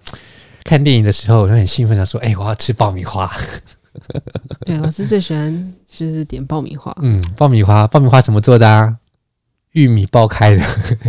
[0.64, 3.32] 看电影的时候，我就很兴奋的说：“诶，我要吃爆米花。”
[4.66, 6.96] 对，老师最喜欢就是点爆米花。
[7.02, 8.98] 嗯，爆米花，爆米花怎么做的啊？
[9.74, 10.64] 玉米爆开的，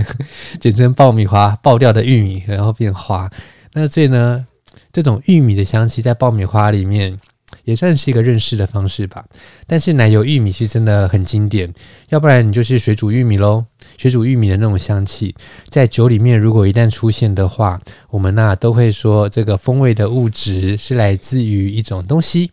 [0.60, 3.30] 简称爆米花，爆掉的玉米然后变花。
[3.72, 4.44] 那所以呢，
[4.92, 7.18] 这种玉米的香气在爆米花里面
[7.64, 9.24] 也算是一个认识的方式吧。
[9.66, 11.72] 但是奶油玉米是真的很经典，
[12.08, 13.64] 要不然你就是水煮玉米喽。
[13.96, 15.34] 水煮玉米的那种香气，
[15.68, 17.80] 在酒里面如果一旦出现的话，
[18.10, 22.50] 我们那都会说这个风味的物质是来自于一种东西。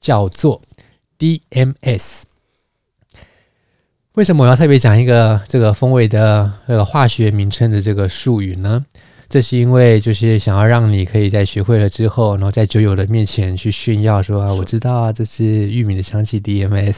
[0.00, 0.62] 叫做
[1.18, 2.22] DMS。
[4.14, 8.86] 为什么我要特别讲一个这个风味的这个化学名称的这个术语呢？
[9.30, 16.96] 这是因为就是想要让你可以在学会了之后，然后在酒友的面前去炫耀说啊，我知道啊，这是玉米的香气 DMS。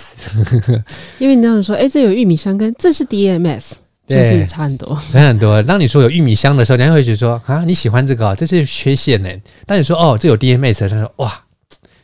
[1.21, 3.73] 因为你那样说，哎，这有玉米香跟这是 DMS，
[4.07, 5.63] 就是差很多，差很多。
[5.63, 9.29] 当你说有玉米香的时候，人家会觉得说啊，你喜欢这个哦，这是缺陷呢。
[9.67, 11.42] 当你说哦，这有 DMS，他说哇。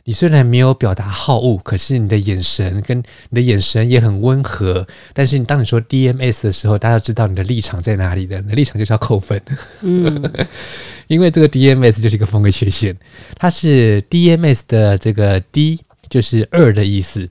[0.09, 4.87] 你虽然没有表达好恶，可是你的眼神跟你的眼神也很温和。
[5.13, 9.39] 但是你当你说 DMS 的时候，大家知道你的立场在哪里的，你的立场就是要扣分。
[9.81, 10.19] 嗯，
[11.05, 12.97] 因为这个 DMS 就是一个风格缺陷，
[13.35, 15.79] 它是 DMS 的这个 D
[16.09, 17.29] 就是二的意思，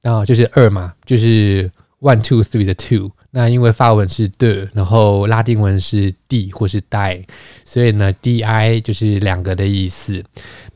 [0.00, 1.70] 然后就是二嘛，就是
[2.00, 3.10] one two three 的 two。
[3.36, 7.20] 那因为法文是 de，然后拉丁文是 d 或是 die，
[7.64, 10.22] 所以呢，di 就是两个的意思。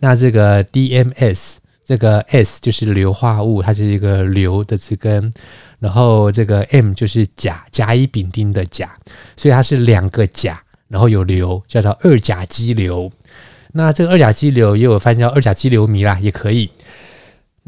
[0.00, 5.32] 那这个 DMS 这个 S 就是硫化物，它是一个硫的词根，
[5.78, 8.92] 然后这个 M 就是甲，甲乙丙丁的甲，
[9.36, 13.08] 所以它是两个甲，然后有硫，叫做二甲基硫。
[13.70, 16.68] 那这个二甲基硫也有翻译叫二甲基硫醚啦，也可以。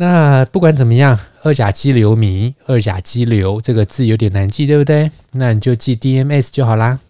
[0.01, 5.11] 那不管怎么样，二甲基硫醚、二甲基硫这个字有点难记，对不对？
[5.33, 7.01] 那你就记 DMS 就好啦。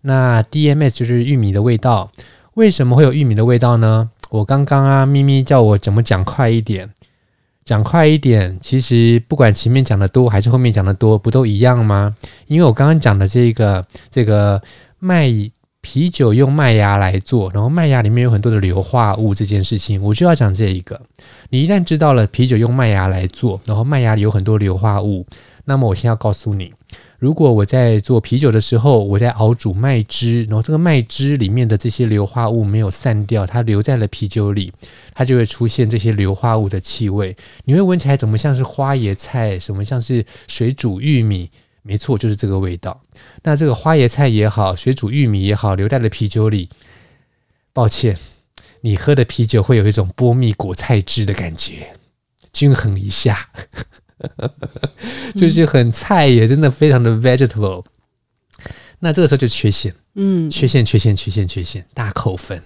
[0.00, 2.10] 那 DMS 就是玉米的味道。
[2.54, 4.10] 为什么会有玉米的味道呢？
[4.30, 6.90] 我刚刚啊，咪咪叫我怎么讲快一点，
[7.64, 8.58] 讲快一点。
[8.60, 12.12] 其实不管前面讲的多还是后面讲的多，不都一样吗？
[12.48, 14.60] 因为我刚刚讲的这个这个
[14.98, 15.30] 麦。
[15.82, 20.98] 啤酒用麦芽来做，然后麦芽里面有很多的硫化物，这件事情我就要讲这一个。
[21.50, 25.26] 你一旦知道了啤酒用麦芽来做，然后麦芽里有很多硫化物，
[25.64, 26.72] 那么我先要告诉你，
[27.18, 34.72] 如果我在做啤酒的时候，我在熬煮麦汁，然后这个麦汁里面的这些硫化物没有散掉，它留在了啤酒里，
[35.12, 37.36] 它就会出现这些硫化物的气味。
[37.64, 41.50] 你会闻起来怎么像是花椰菜，什么像是水煮玉米？
[41.82, 43.02] 没错，就是这个味道。
[43.42, 46.68] 那这个花椰菜也好，水煮玉米也好，留在了啤酒里。
[47.72, 48.16] 抱歉，
[48.82, 51.94] 你喝的啤酒会有一种波蜜果菜汁的感觉，
[52.52, 53.48] 均衡一下，
[55.36, 57.84] 就是很菜也，真的非常的 vegetable。
[59.00, 62.62] 那这个时候就缺陷，嗯，缺陷，缺陷，缺陷，缺陷，大扣分。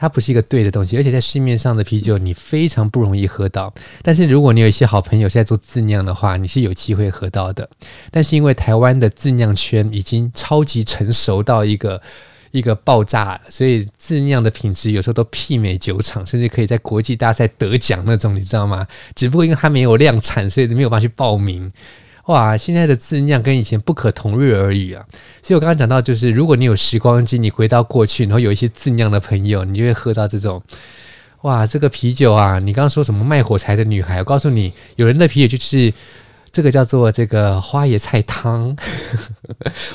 [0.00, 3.74] 它不是一个对的东西，而且在市面上的啤酒你非常不容易喝到。
[4.02, 7.68] 但是如果你有一些好朋友是在做自酿的话，你是有机会喝到的。
[8.12, 12.00] 但是因为台湾的自酿圈已经超级成熟到一个
[12.52, 18.86] 一个爆炸，所以自酿的品质有时候都媲美酒厂，甚至可以在国际大赛得奖那种，你知道吗？
[19.16, 21.70] 只不过因为它没有量产，所以没有办法去报名。
[22.28, 25.02] 哇，现在的自酿跟以前不可同日而语啊！
[25.42, 30.62] 所以我刚刚讲到，就是如果你有时光机，你回到过去，然后有一些自酿的朋友，你就会喝到这种，
[31.40, 32.58] 哇，这个啤酒啊！
[32.58, 34.18] 你刚刚说什么卖火柴的女孩？
[34.18, 35.90] 我告诉你，有人的啤酒就是
[36.52, 38.76] 这个叫做这个花椰菜汤，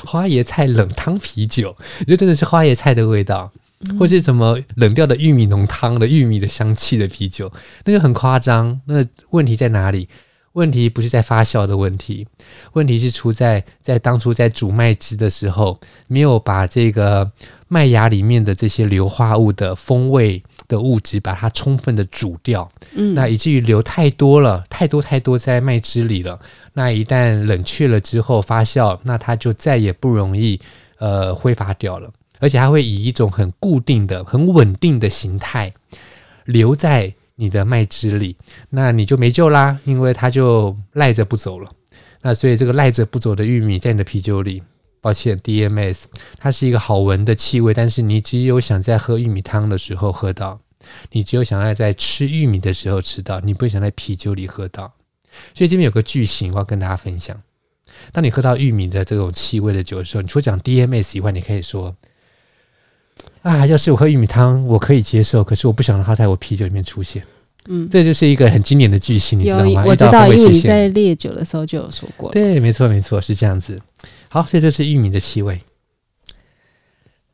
[0.04, 3.52] 花椰菜冷汤啤酒，就真的是花椰菜的味道，
[3.96, 7.52] 或是什么冷掉的玉米浓汤的玉米的香气的啤酒，
[7.84, 8.80] 那个很夸张。
[8.86, 10.08] 那问题在哪里？
[10.54, 12.26] 问题不是在发酵的问题，
[12.72, 15.78] 问题是出在在当初在煮麦汁的时候，
[16.08, 17.30] 没有把这个
[17.68, 26.38] 麦芽里面的这些硫化物的风味的物质把它充分的煮掉，嗯，那以至于留太多了，太多太多在麦汁里了。
[26.72, 30.60] 那一旦冷却了之后发酵，那它就再也不容易
[30.98, 35.72] 呃挥发掉了，而且它会以一种很固定的、很稳定的形态
[36.44, 37.12] 留在。
[37.36, 38.36] 你的麦汁里，
[38.70, 41.70] 那你就没救啦，因为它就赖着不走了。
[42.22, 44.62] 那所以这个赖着不走的玉米在你的啤酒里，
[45.00, 46.04] 抱歉，DMS，
[46.38, 50.60] 它是一个好闻的气味，但是你只有想在喝玉米汤的时候喝到，
[51.10, 54.92] 你只有想要在吃玉米的时候吃到，你不会想在啤酒里喝到。
[55.54, 57.36] 所以这边有个句型我要跟大家分享：
[58.12, 61.96] 当你喝到玉米的这种气味的酒的时候，你除了讲 DMS 以外，你可以说。
[63.44, 67.22] 啊，要是我喝玉米汤，我可以接受，可是我不想让它在我啤酒里面出现。
[67.68, 69.84] 嗯，这就是一个很经典的句型，你知道吗？
[69.86, 72.32] 我知道，因为你在烈酒的时候就有说过。
[72.32, 73.78] 对，没错，没错，是这样子。
[74.30, 75.60] 好，所以这是玉米的气味。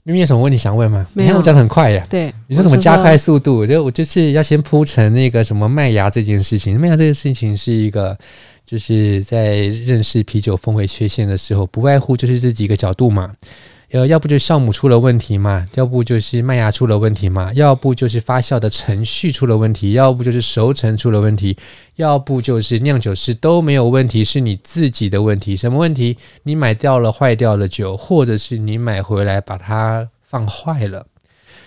[0.02, 1.06] 明明有什么问题想问吗？
[1.14, 2.04] 你看我讲的很快呀。
[2.10, 3.58] 对，你说怎么加快速度？
[3.58, 6.80] 我觉得我就是要先铺成那个什么麦芽这件事情。
[6.80, 8.18] 麦芽这件事情是一个，
[8.66, 13.32] 就是在认识啤酒风味缺陷的时候，不外乎就是这几个角度嘛。
[13.92, 21.56] 呃，要不就是酵母出了问题嘛，要不就是麦芽出了问题嘛，要不就是发酵的程序出了问题，要不就是熟成出了问题，
[21.96, 25.56] 要不就是酿酒师都没有问题，是你自己的问题。
[25.56, 26.16] 什么问题？
[26.44, 31.04] 你买掉了坏掉了酒，或者是你买回来把它放坏了。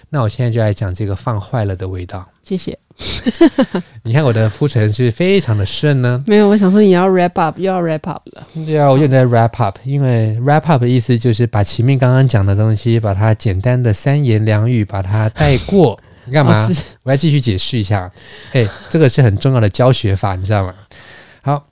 [0.10, 2.30] 那我现在就来讲这个放坏了的味道。
[2.42, 2.80] 谢谢。
[4.04, 6.24] 你看我的铺陈是非常的顺呢。
[6.28, 8.48] 没有，我想说你要 wrap up，又要 wrap up 了。
[8.66, 16.00] 对啊，我又在 wrap up，因为 wrap up 的意思就是把前面刚刚讲的东西，把它简单的三言两语把它带过。
[16.26, 16.70] 你干嘛？
[17.04, 18.10] 我要继续解释一下。
[18.52, 20.74] 嘿，这个是很重要的教学法，你知道吗？
[21.42, 21.68] 好，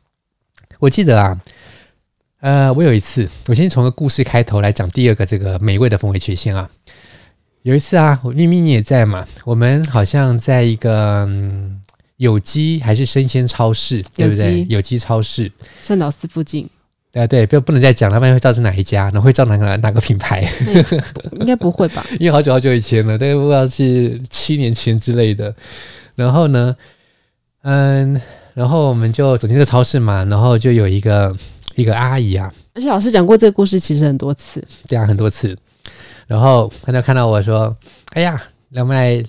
[0.79, 1.39] 我记得啊，
[2.41, 6.69] 呃，我有一次，我先从个故事开头来讲第二个这个美味的风味曲线啊。
[7.63, 9.25] 有一次啊，我咪咪你也在嘛？
[9.45, 11.79] 我们好像在一个、嗯、
[12.17, 14.65] 有机还是生鲜超市，对不对？
[14.67, 15.51] 有机超市，
[15.83, 16.67] 圣岛寺附近。
[17.11, 20.49] 对对，不不能再讲了，不然会知道是哪一家，然后会知道哪个哪个品牌。
[21.33, 22.03] 应该不会吧？
[22.19, 25.53] 因为好久好久以前了，大概不知道是七年前之类的。
[26.15, 26.75] 然后呢，
[27.63, 28.19] 嗯，
[28.53, 31.35] 然后我们就走进这个超市嘛，然后就有一个
[31.75, 35.55] 一个阿姨啊，而且老师讲过这个故事其实很多次，对啊，很多次。
[36.27, 37.75] 然后他就看到我说
[38.13, 39.23] ：“哎呀，来我们来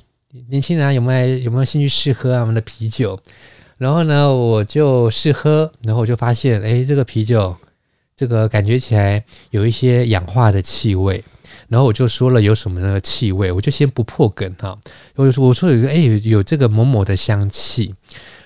[0.49, 3.19] 年轻人啊，有没有有没有兴趣试喝啊我们的啤酒？”
[3.79, 7.57] 然后呢，我就试喝，然后我就发现，哎，这个啤酒
[8.15, 11.23] 这个感觉起来有一些氧化的气味。
[11.69, 14.79] 然后我就说了有什么那个气味，我就先不破梗哈。
[15.17, 17.95] 我就说我说有个哎有有这个某某的香气。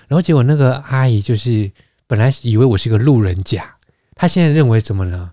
[0.07, 1.69] 然后结果那个阿姨就是
[2.07, 3.75] 本来以为我是个路人甲，
[4.15, 5.31] 她现在认为怎么呢？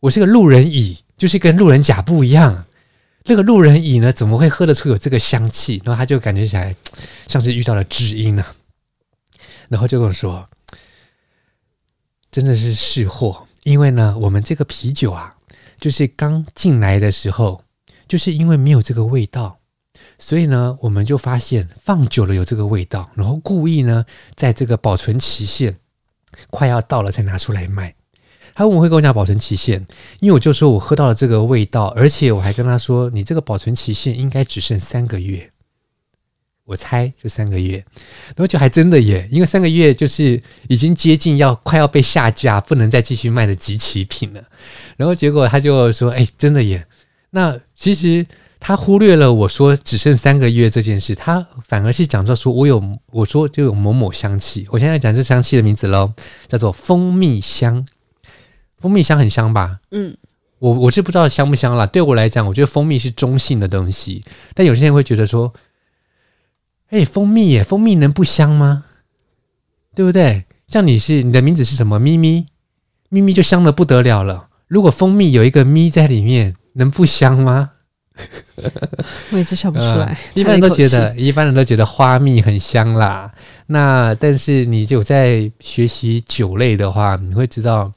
[0.00, 0.96] 我是个路人乙。
[1.16, 2.66] 就是跟路人甲不一样，
[3.24, 5.80] 那个路人乙呢，怎么会喝得出有这个香气？
[5.84, 6.76] 然后他就感觉起来
[7.26, 8.44] 像是遇到了知音呢，
[9.68, 10.48] 然后就跟我说
[12.30, 15.34] ：“真的是试货，因为呢，我们这个啤酒啊，
[15.80, 17.64] 就是刚进来的时候，
[18.06, 19.58] 就是因为没有这个味道，
[20.18, 24.04] 所以呢，我们就发现放久了有这个味道，然后故意呢，
[24.34, 25.78] 在这个保存期限
[26.50, 27.94] 快要到了才拿出来卖。”
[28.56, 29.84] 他问我会跟我讲保存期限，
[30.20, 35.50] 因为我就说我喝到了这个味道，而且我还跟他说，你这个保存期限应该只剩三个月，
[36.64, 37.84] 我猜就三个月，
[38.28, 44.42] 然后就还真的耶，因为三个月就是已经接近要快要被下架，不能再继续卖的即期品了。
[44.96, 46.86] 然后结果他就说，哎，真的耶。
[47.28, 48.26] 那其实
[48.58, 52.82] 他忽略了我说只剩三个月这件事，他反而是讲到说我有
[53.12, 56.14] 我说就有某某香气，我现在讲这香气的名字喽，
[56.48, 57.86] 叫做蜂蜜香。
[58.86, 59.80] 蜂蜜香很香吧？
[59.90, 60.16] 嗯，
[60.60, 61.84] 我我是不知道香不香啦。
[61.86, 64.22] 对我来讲，我觉得蜂蜜是中性的东西。
[64.54, 65.52] 但有些人会觉得说
[66.90, 68.84] ：“哎，蜂蜜耶，蜂蜜能不香吗？
[69.92, 70.44] 对不对？
[70.68, 71.98] 像你是你的名字是什么？
[71.98, 72.46] 咪咪，
[73.08, 74.46] 咪咪就香的不得了了。
[74.68, 77.72] 如果蜂蜜有一个咪在里面，能不香吗？”
[79.32, 80.06] 我也是笑不出来。
[80.16, 83.34] 呃、一般人都觉得，一般人都觉得花蜜很香啦。
[83.66, 87.92] 那但是你就在学习酒类的话，你会知道。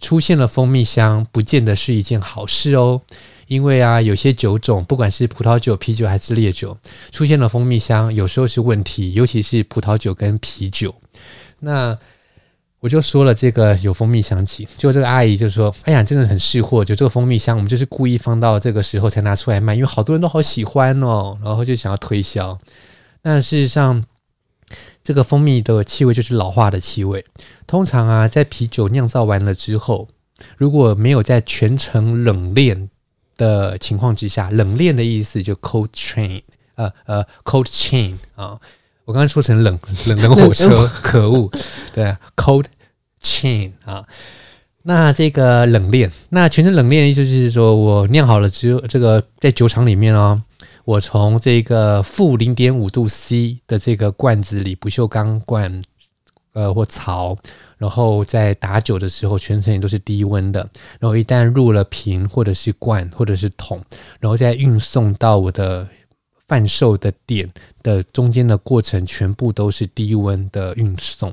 [0.00, 3.00] 出现了蜂蜜香，不见得是一件好事哦。
[3.46, 6.76] 因为啊，有些酒种，不管是葡萄酒、啤酒还是烈酒，
[7.10, 10.94] 出现了蜂蜜香，有时候是问题，尤其是葡萄酒跟啤酒。
[11.60, 11.98] 那
[12.80, 22.56] 我就说了这个有蜂蜜香气，结果这个阿姨就说：“哎呀，真的很识货，就这个蜂蜜香，我们就是故意放到这个时候才拿出来卖，因为好多人都好喜欢哦，然后就想要推销。
[23.22, 24.04] 但事实上，
[25.08, 27.24] 这个蜂蜜的气味就是老化的气味。
[27.66, 30.06] 通常啊，在啤酒酿造完了之后，
[30.58, 32.90] 如果没有在全程冷链
[33.38, 36.42] 的情况之下，冷链的意思就 cold chain，
[36.74, 38.60] 呃呃 cold chain 啊。”
[39.06, 41.50] 我刚刚说成冷冷冷火车，可恶！
[41.94, 42.66] 对啊，cold
[43.22, 44.04] chain 啊，
[44.82, 50.42] 那这个冷链，那全程冷链的意思就是说我酿好了之后，这个在酒厂里面哦，
[50.88, 55.82] 我从这个负零点五度 C 的这个罐子里，不锈钢罐
[56.54, 57.36] 呃或槽，
[57.76, 60.66] 然后在打酒的时候，全程也都是低温的，
[60.98, 63.84] 然后一旦入了瓶或者是罐或者是桶，
[64.18, 65.86] 然后再运送到我的。
[66.48, 67.46] 贩售的点
[67.82, 71.30] 的中间的过程全部都是低温的运送，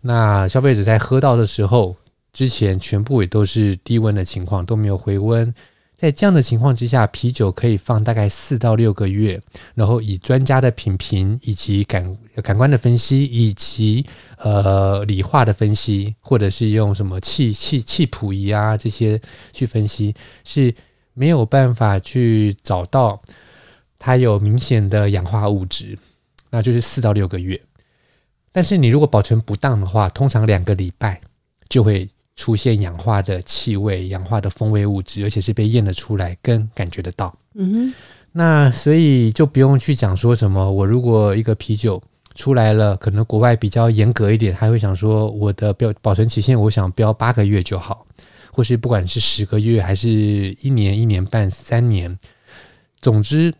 [0.00, 1.94] 那消费者在喝到的时候，
[2.32, 5.54] 之前全部也都是低温的情况，都没有回温。
[6.00, 9.38] 在这样的情况之下，啤酒可以放大概四到六个月，
[9.74, 14.06] 然后以专家的品评以及感感官的分析，以及
[14.38, 19.20] 呃理化的分析，或者是用什么气气气谱仪啊这些
[19.52, 20.74] 去分析，是
[21.12, 23.20] 没有办法去找到。
[23.98, 25.98] 它有明显的氧化物质，
[26.48, 27.60] 那就是四到六个月。
[28.52, 31.20] 但是你如果保存不当的话，通常两个礼拜
[31.68, 32.08] 就会
[32.40, 37.36] 出现氧化的气味、氧化的风味物质，而且是被验得出来跟感觉得到。
[37.52, 37.94] 嗯哼，
[38.32, 42.02] 那所以就不用去讲说什么，我如果一个啤酒
[42.34, 48.06] 出来了，可能国外比较严格一点，还会想说我的标保存期限，我想标八个月就好，
[48.50, 50.08] 或是不管是十个月还是
[50.62, 52.18] 一年、一年半、三年，
[53.02, 53.52] 总之。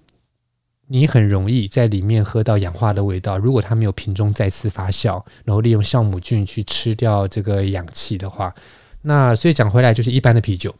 [0.92, 3.38] 你很容易在里面喝到氧化的味道。
[3.38, 8.52] 如果它没有瓶中再次发酵，然后利用酵母菌去吃掉这个氧气的话，
[9.00, 10.74] 那所以讲回来就是一般的啤酒，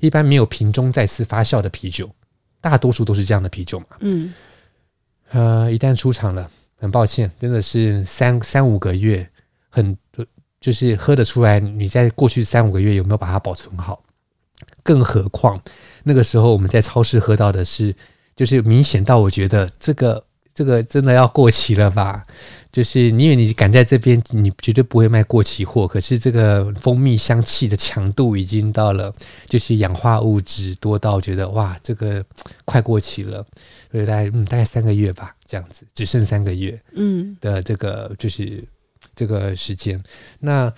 [0.00, 2.10] 一般没有瓶中再次发酵的啤酒，
[2.60, 3.86] 大多数都是这样的啤酒嘛。
[4.00, 4.34] 嗯，
[5.30, 9.24] 呃，一旦出厂了，很抱歉，真的是三三五个月，
[9.68, 9.96] 很
[10.60, 11.60] 就是喝得出来。
[11.60, 14.02] 你在过去三五个月有没有把它保存好？
[14.82, 15.62] 更何况
[16.02, 17.94] 那个时候我们在超市喝到的是。
[18.36, 22.24] 就是明显到，我觉得这个这个真的要过期了吧？
[22.72, 25.86] 就是因为你赶在这边，你绝对不会卖过期货。
[25.86, 29.14] 可是这个蜂蜜香气的强度已经到了，
[29.48, 32.24] 就是氧化物质多到觉得哇，这个
[32.64, 33.46] 快过期了。
[33.92, 38.64] 所以大概嗯，大概三个月吧，这样子，只剩三个月嗯的这个就是
[39.14, 40.02] 这个时间。
[40.40, 40.72] 那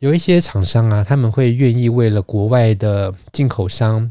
[0.00, 4.10] 有一些厂商啊，他们会愿意为了国外的进口商。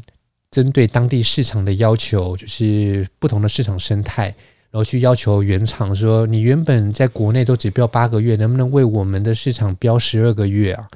[0.50, 4.24] 针对当地市场的要求，就是不同的市场生态，
[4.70, 10.88] 然后去要求原厂说：“你原本在国内都只标八个月，能不能为我们的市场标十二个月啊？”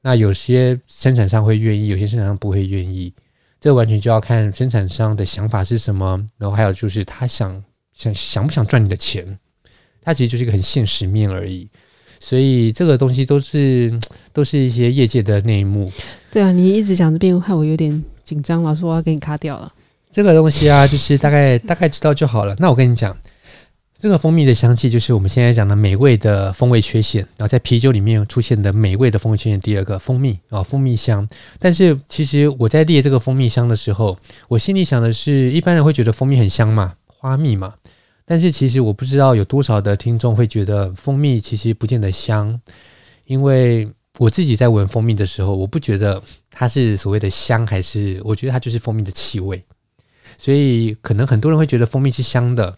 [0.00, 3.12] 那有些生产商会愿意，有些生产商不会愿意。
[3.60, 9.38] 这完全就要看生产商的想法是什么，然后还有就是他想想想不想赚你的钱，
[10.02, 11.68] 他其实就是一个很现实面而已。
[12.18, 13.96] 所以这个东西都是
[14.32, 15.92] 都是一些业界的内幕。
[16.30, 18.02] 对啊，你一直讲这边害我有点。
[18.22, 19.72] 紧张，老师，我要给你卡掉了。
[20.10, 22.54] 这个东西啊，就是大概大概知道就好了。
[22.58, 23.16] 那我跟你讲，
[23.98, 29.58] 这个蜂蜜的香气就是我们现在讲的美味的风味缺陷，然后在啤酒里面出现的美味的风味缺陷。
[29.58, 31.26] 第二个蜂蜜啊，蜂蜜香。
[31.58, 34.18] 但是其实我在列这个蜂蜜香的时候，
[34.48, 37.74] 我心里想的是，一般人会觉得蜂蜜很香嘛，花蜜嘛。
[38.26, 42.60] 但是其实我不知道有多少的听众会觉得蜂蜜其实不见得香，
[43.24, 43.88] 因为。
[44.18, 49.62] 我自己在闻蜂蜜的时候，我不觉得它是所谓的香，还是我觉得它就是蜂蜜的气味。
[50.38, 52.76] 所以可能很多人会觉得蜂蜜是香的，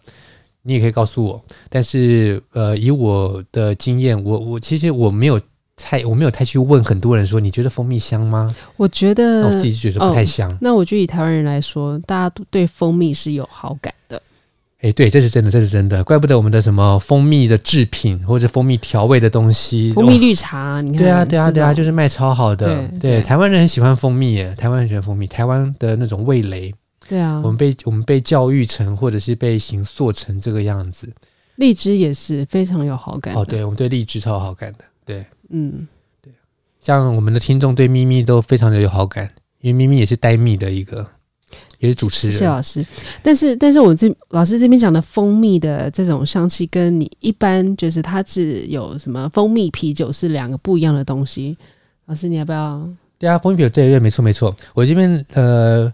[0.61, 1.43] 你也可以告诉我。
[1.69, 5.39] 但是呃，以我的经验，我我其实我没有
[5.75, 8.53] 太我没有太去问很多人说，你觉得蜂蜜香吗？
[8.77, 10.51] 我觉得我自己觉得不太香。
[10.51, 14.21] 哦，那我觉得以台湾人来说，大家都对蜂蜜是有好感的。
[14.85, 22.87] 哎，对，这是真的，这是真的，怪不得我们的什么蜂蜜的制品或者蜂蜜调味的东西，蜂蜜绿茶，你看，对啊，对啊，对啊，就是卖超好的。
[22.89, 26.71] 对，对，台湾人很喜欢蜂蜜耶，台湾很喜欢蜂蜜，台湾的那种味蕾。
[27.09, 31.11] 对啊，我们被我们被教育成，或者是被形塑成这个样子。
[31.55, 33.33] 荔枝也是非常有好感。
[33.33, 34.85] 哦，对，我们对荔枝超有好感的。
[35.03, 35.87] 对，嗯，
[36.21, 36.31] 对，
[36.79, 39.31] 像我们的听众对咪咪都非常的有好感，
[39.61, 41.07] 因为咪咪也是呆蜜的一个。
[41.85, 42.85] 也是主持人，谢谢老师。
[43.21, 51.57] 但是，但是我这老师这边讲的蜂蜜的这种香气，跟你一般就是它是有什么蜂蜜啤酒是两个不一样的东西。
[52.07, 52.87] 老师，你要不要？
[53.17, 54.55] 对啊，蜂蜜啤酒，对对，没错没错。
[54.73, 55.91] 我这边呃，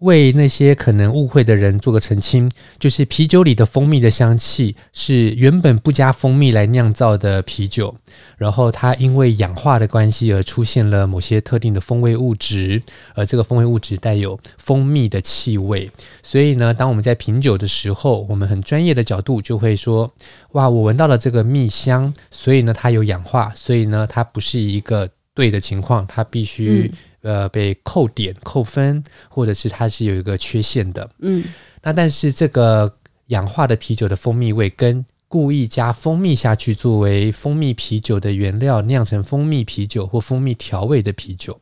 [0.00, 7.92] 为那些可能误会的人做个澄清，就是啤酒里的蜂蜜的香气是原本不加蜂蜜来酿造的啤酒，
[8.36, 12.80] 然后它因为氧化的关系而出现了某些特定的风味物质，
[13.14, 15.90] 而这个风味物质带有蜂蜜的气味。
[16.22, 20.12] 所以呢，当我们在品酒的时候，我们很专业的角度就会说：
[20.52, 26.92] 哇，我闻到了这个蜜香，所以呢，它有氧化，所以呢，它不是一个对的情况，它必须、
[27.28, 31.10] 呃，被扣点、扣分，或者是它是有一个缺陷的。
[31.18, 31.44] 嗯，
[31.82, 32.90] 那但是这个
[33.26, 41.60] 氧化的啤酒的蜂蜜味，跟故意加蜂蜜下去作为蜂蜜啤酒的原料酿成蜂蜜啤酒或蜂蜜调味的啤酒，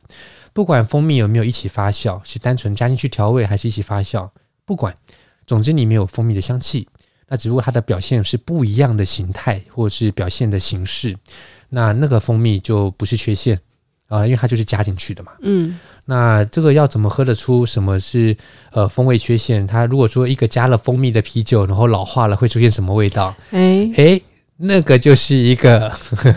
[0.53, 4.29] 不管蜂蜜有没有一起发酵，是单纯加进去调味，还是一起发酵，
[4.63, 4.95] 不管，
[5.45, 6.87] 总之里面有蜂蜜的香气，
[7.27, 11.17] 那只不过它的表现是不一样的形态，或是表现的形式，
[11.67, 13.59] 那那个蜂蜜就不是缺陷。
[14.07, 15.33] 啊，因为它就是加进去的嘛。
[15.41, 18.35] 嗯，那这个要怎么喝得出什么是
[18.71, 19.67] 呃风味缺陷？
[19.67, 23.35] 它如果说一个加了蜂蜜的啤酒，然后老化了，会出现什么味道？
[23.51, 24.21] 哎哎，
[24.55, 25.89] 那个就是一个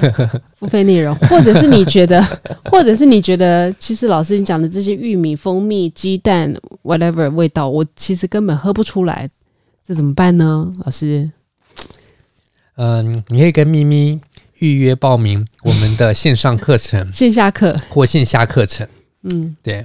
[0.59, 2.21] 付费内容，或者是你觉得，
[2.71, 6.53] 或者是你觉得，其实老师你讲的这些玉米、蜂蜜、鸡蛋
[6.83, 9.29] ，whatever 味道，我其实根本喝不出来，
[9.87, 10.73] 这怎么办呢？
[10.85, 11.31] 老师，
[12.77, 14.21] 嗯，你可以跟咪咪。
[14.61, 17.77] 预约报名我们的线上课程、线下课。
[17.91, 18.87] 或线下课程。
[19.25, 19.85] 嗯，对，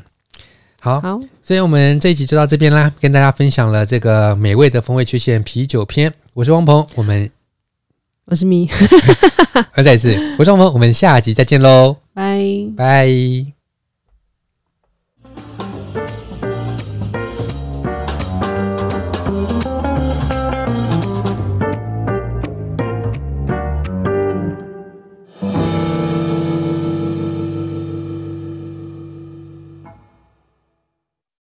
[0.80, 6.14] 好，好，所以我们这一集就到这边啦，跟大家分享了这个美味的风味曲线啤酒篇。
[6.34, 7.30] 我是汪鹏，我们
[8.26, 8.70] 我是咪，
[9.84, 12.42] 再一次，我是汪鹏，我们下集再见喽， 拜。
[12.78, 13.55] 拜。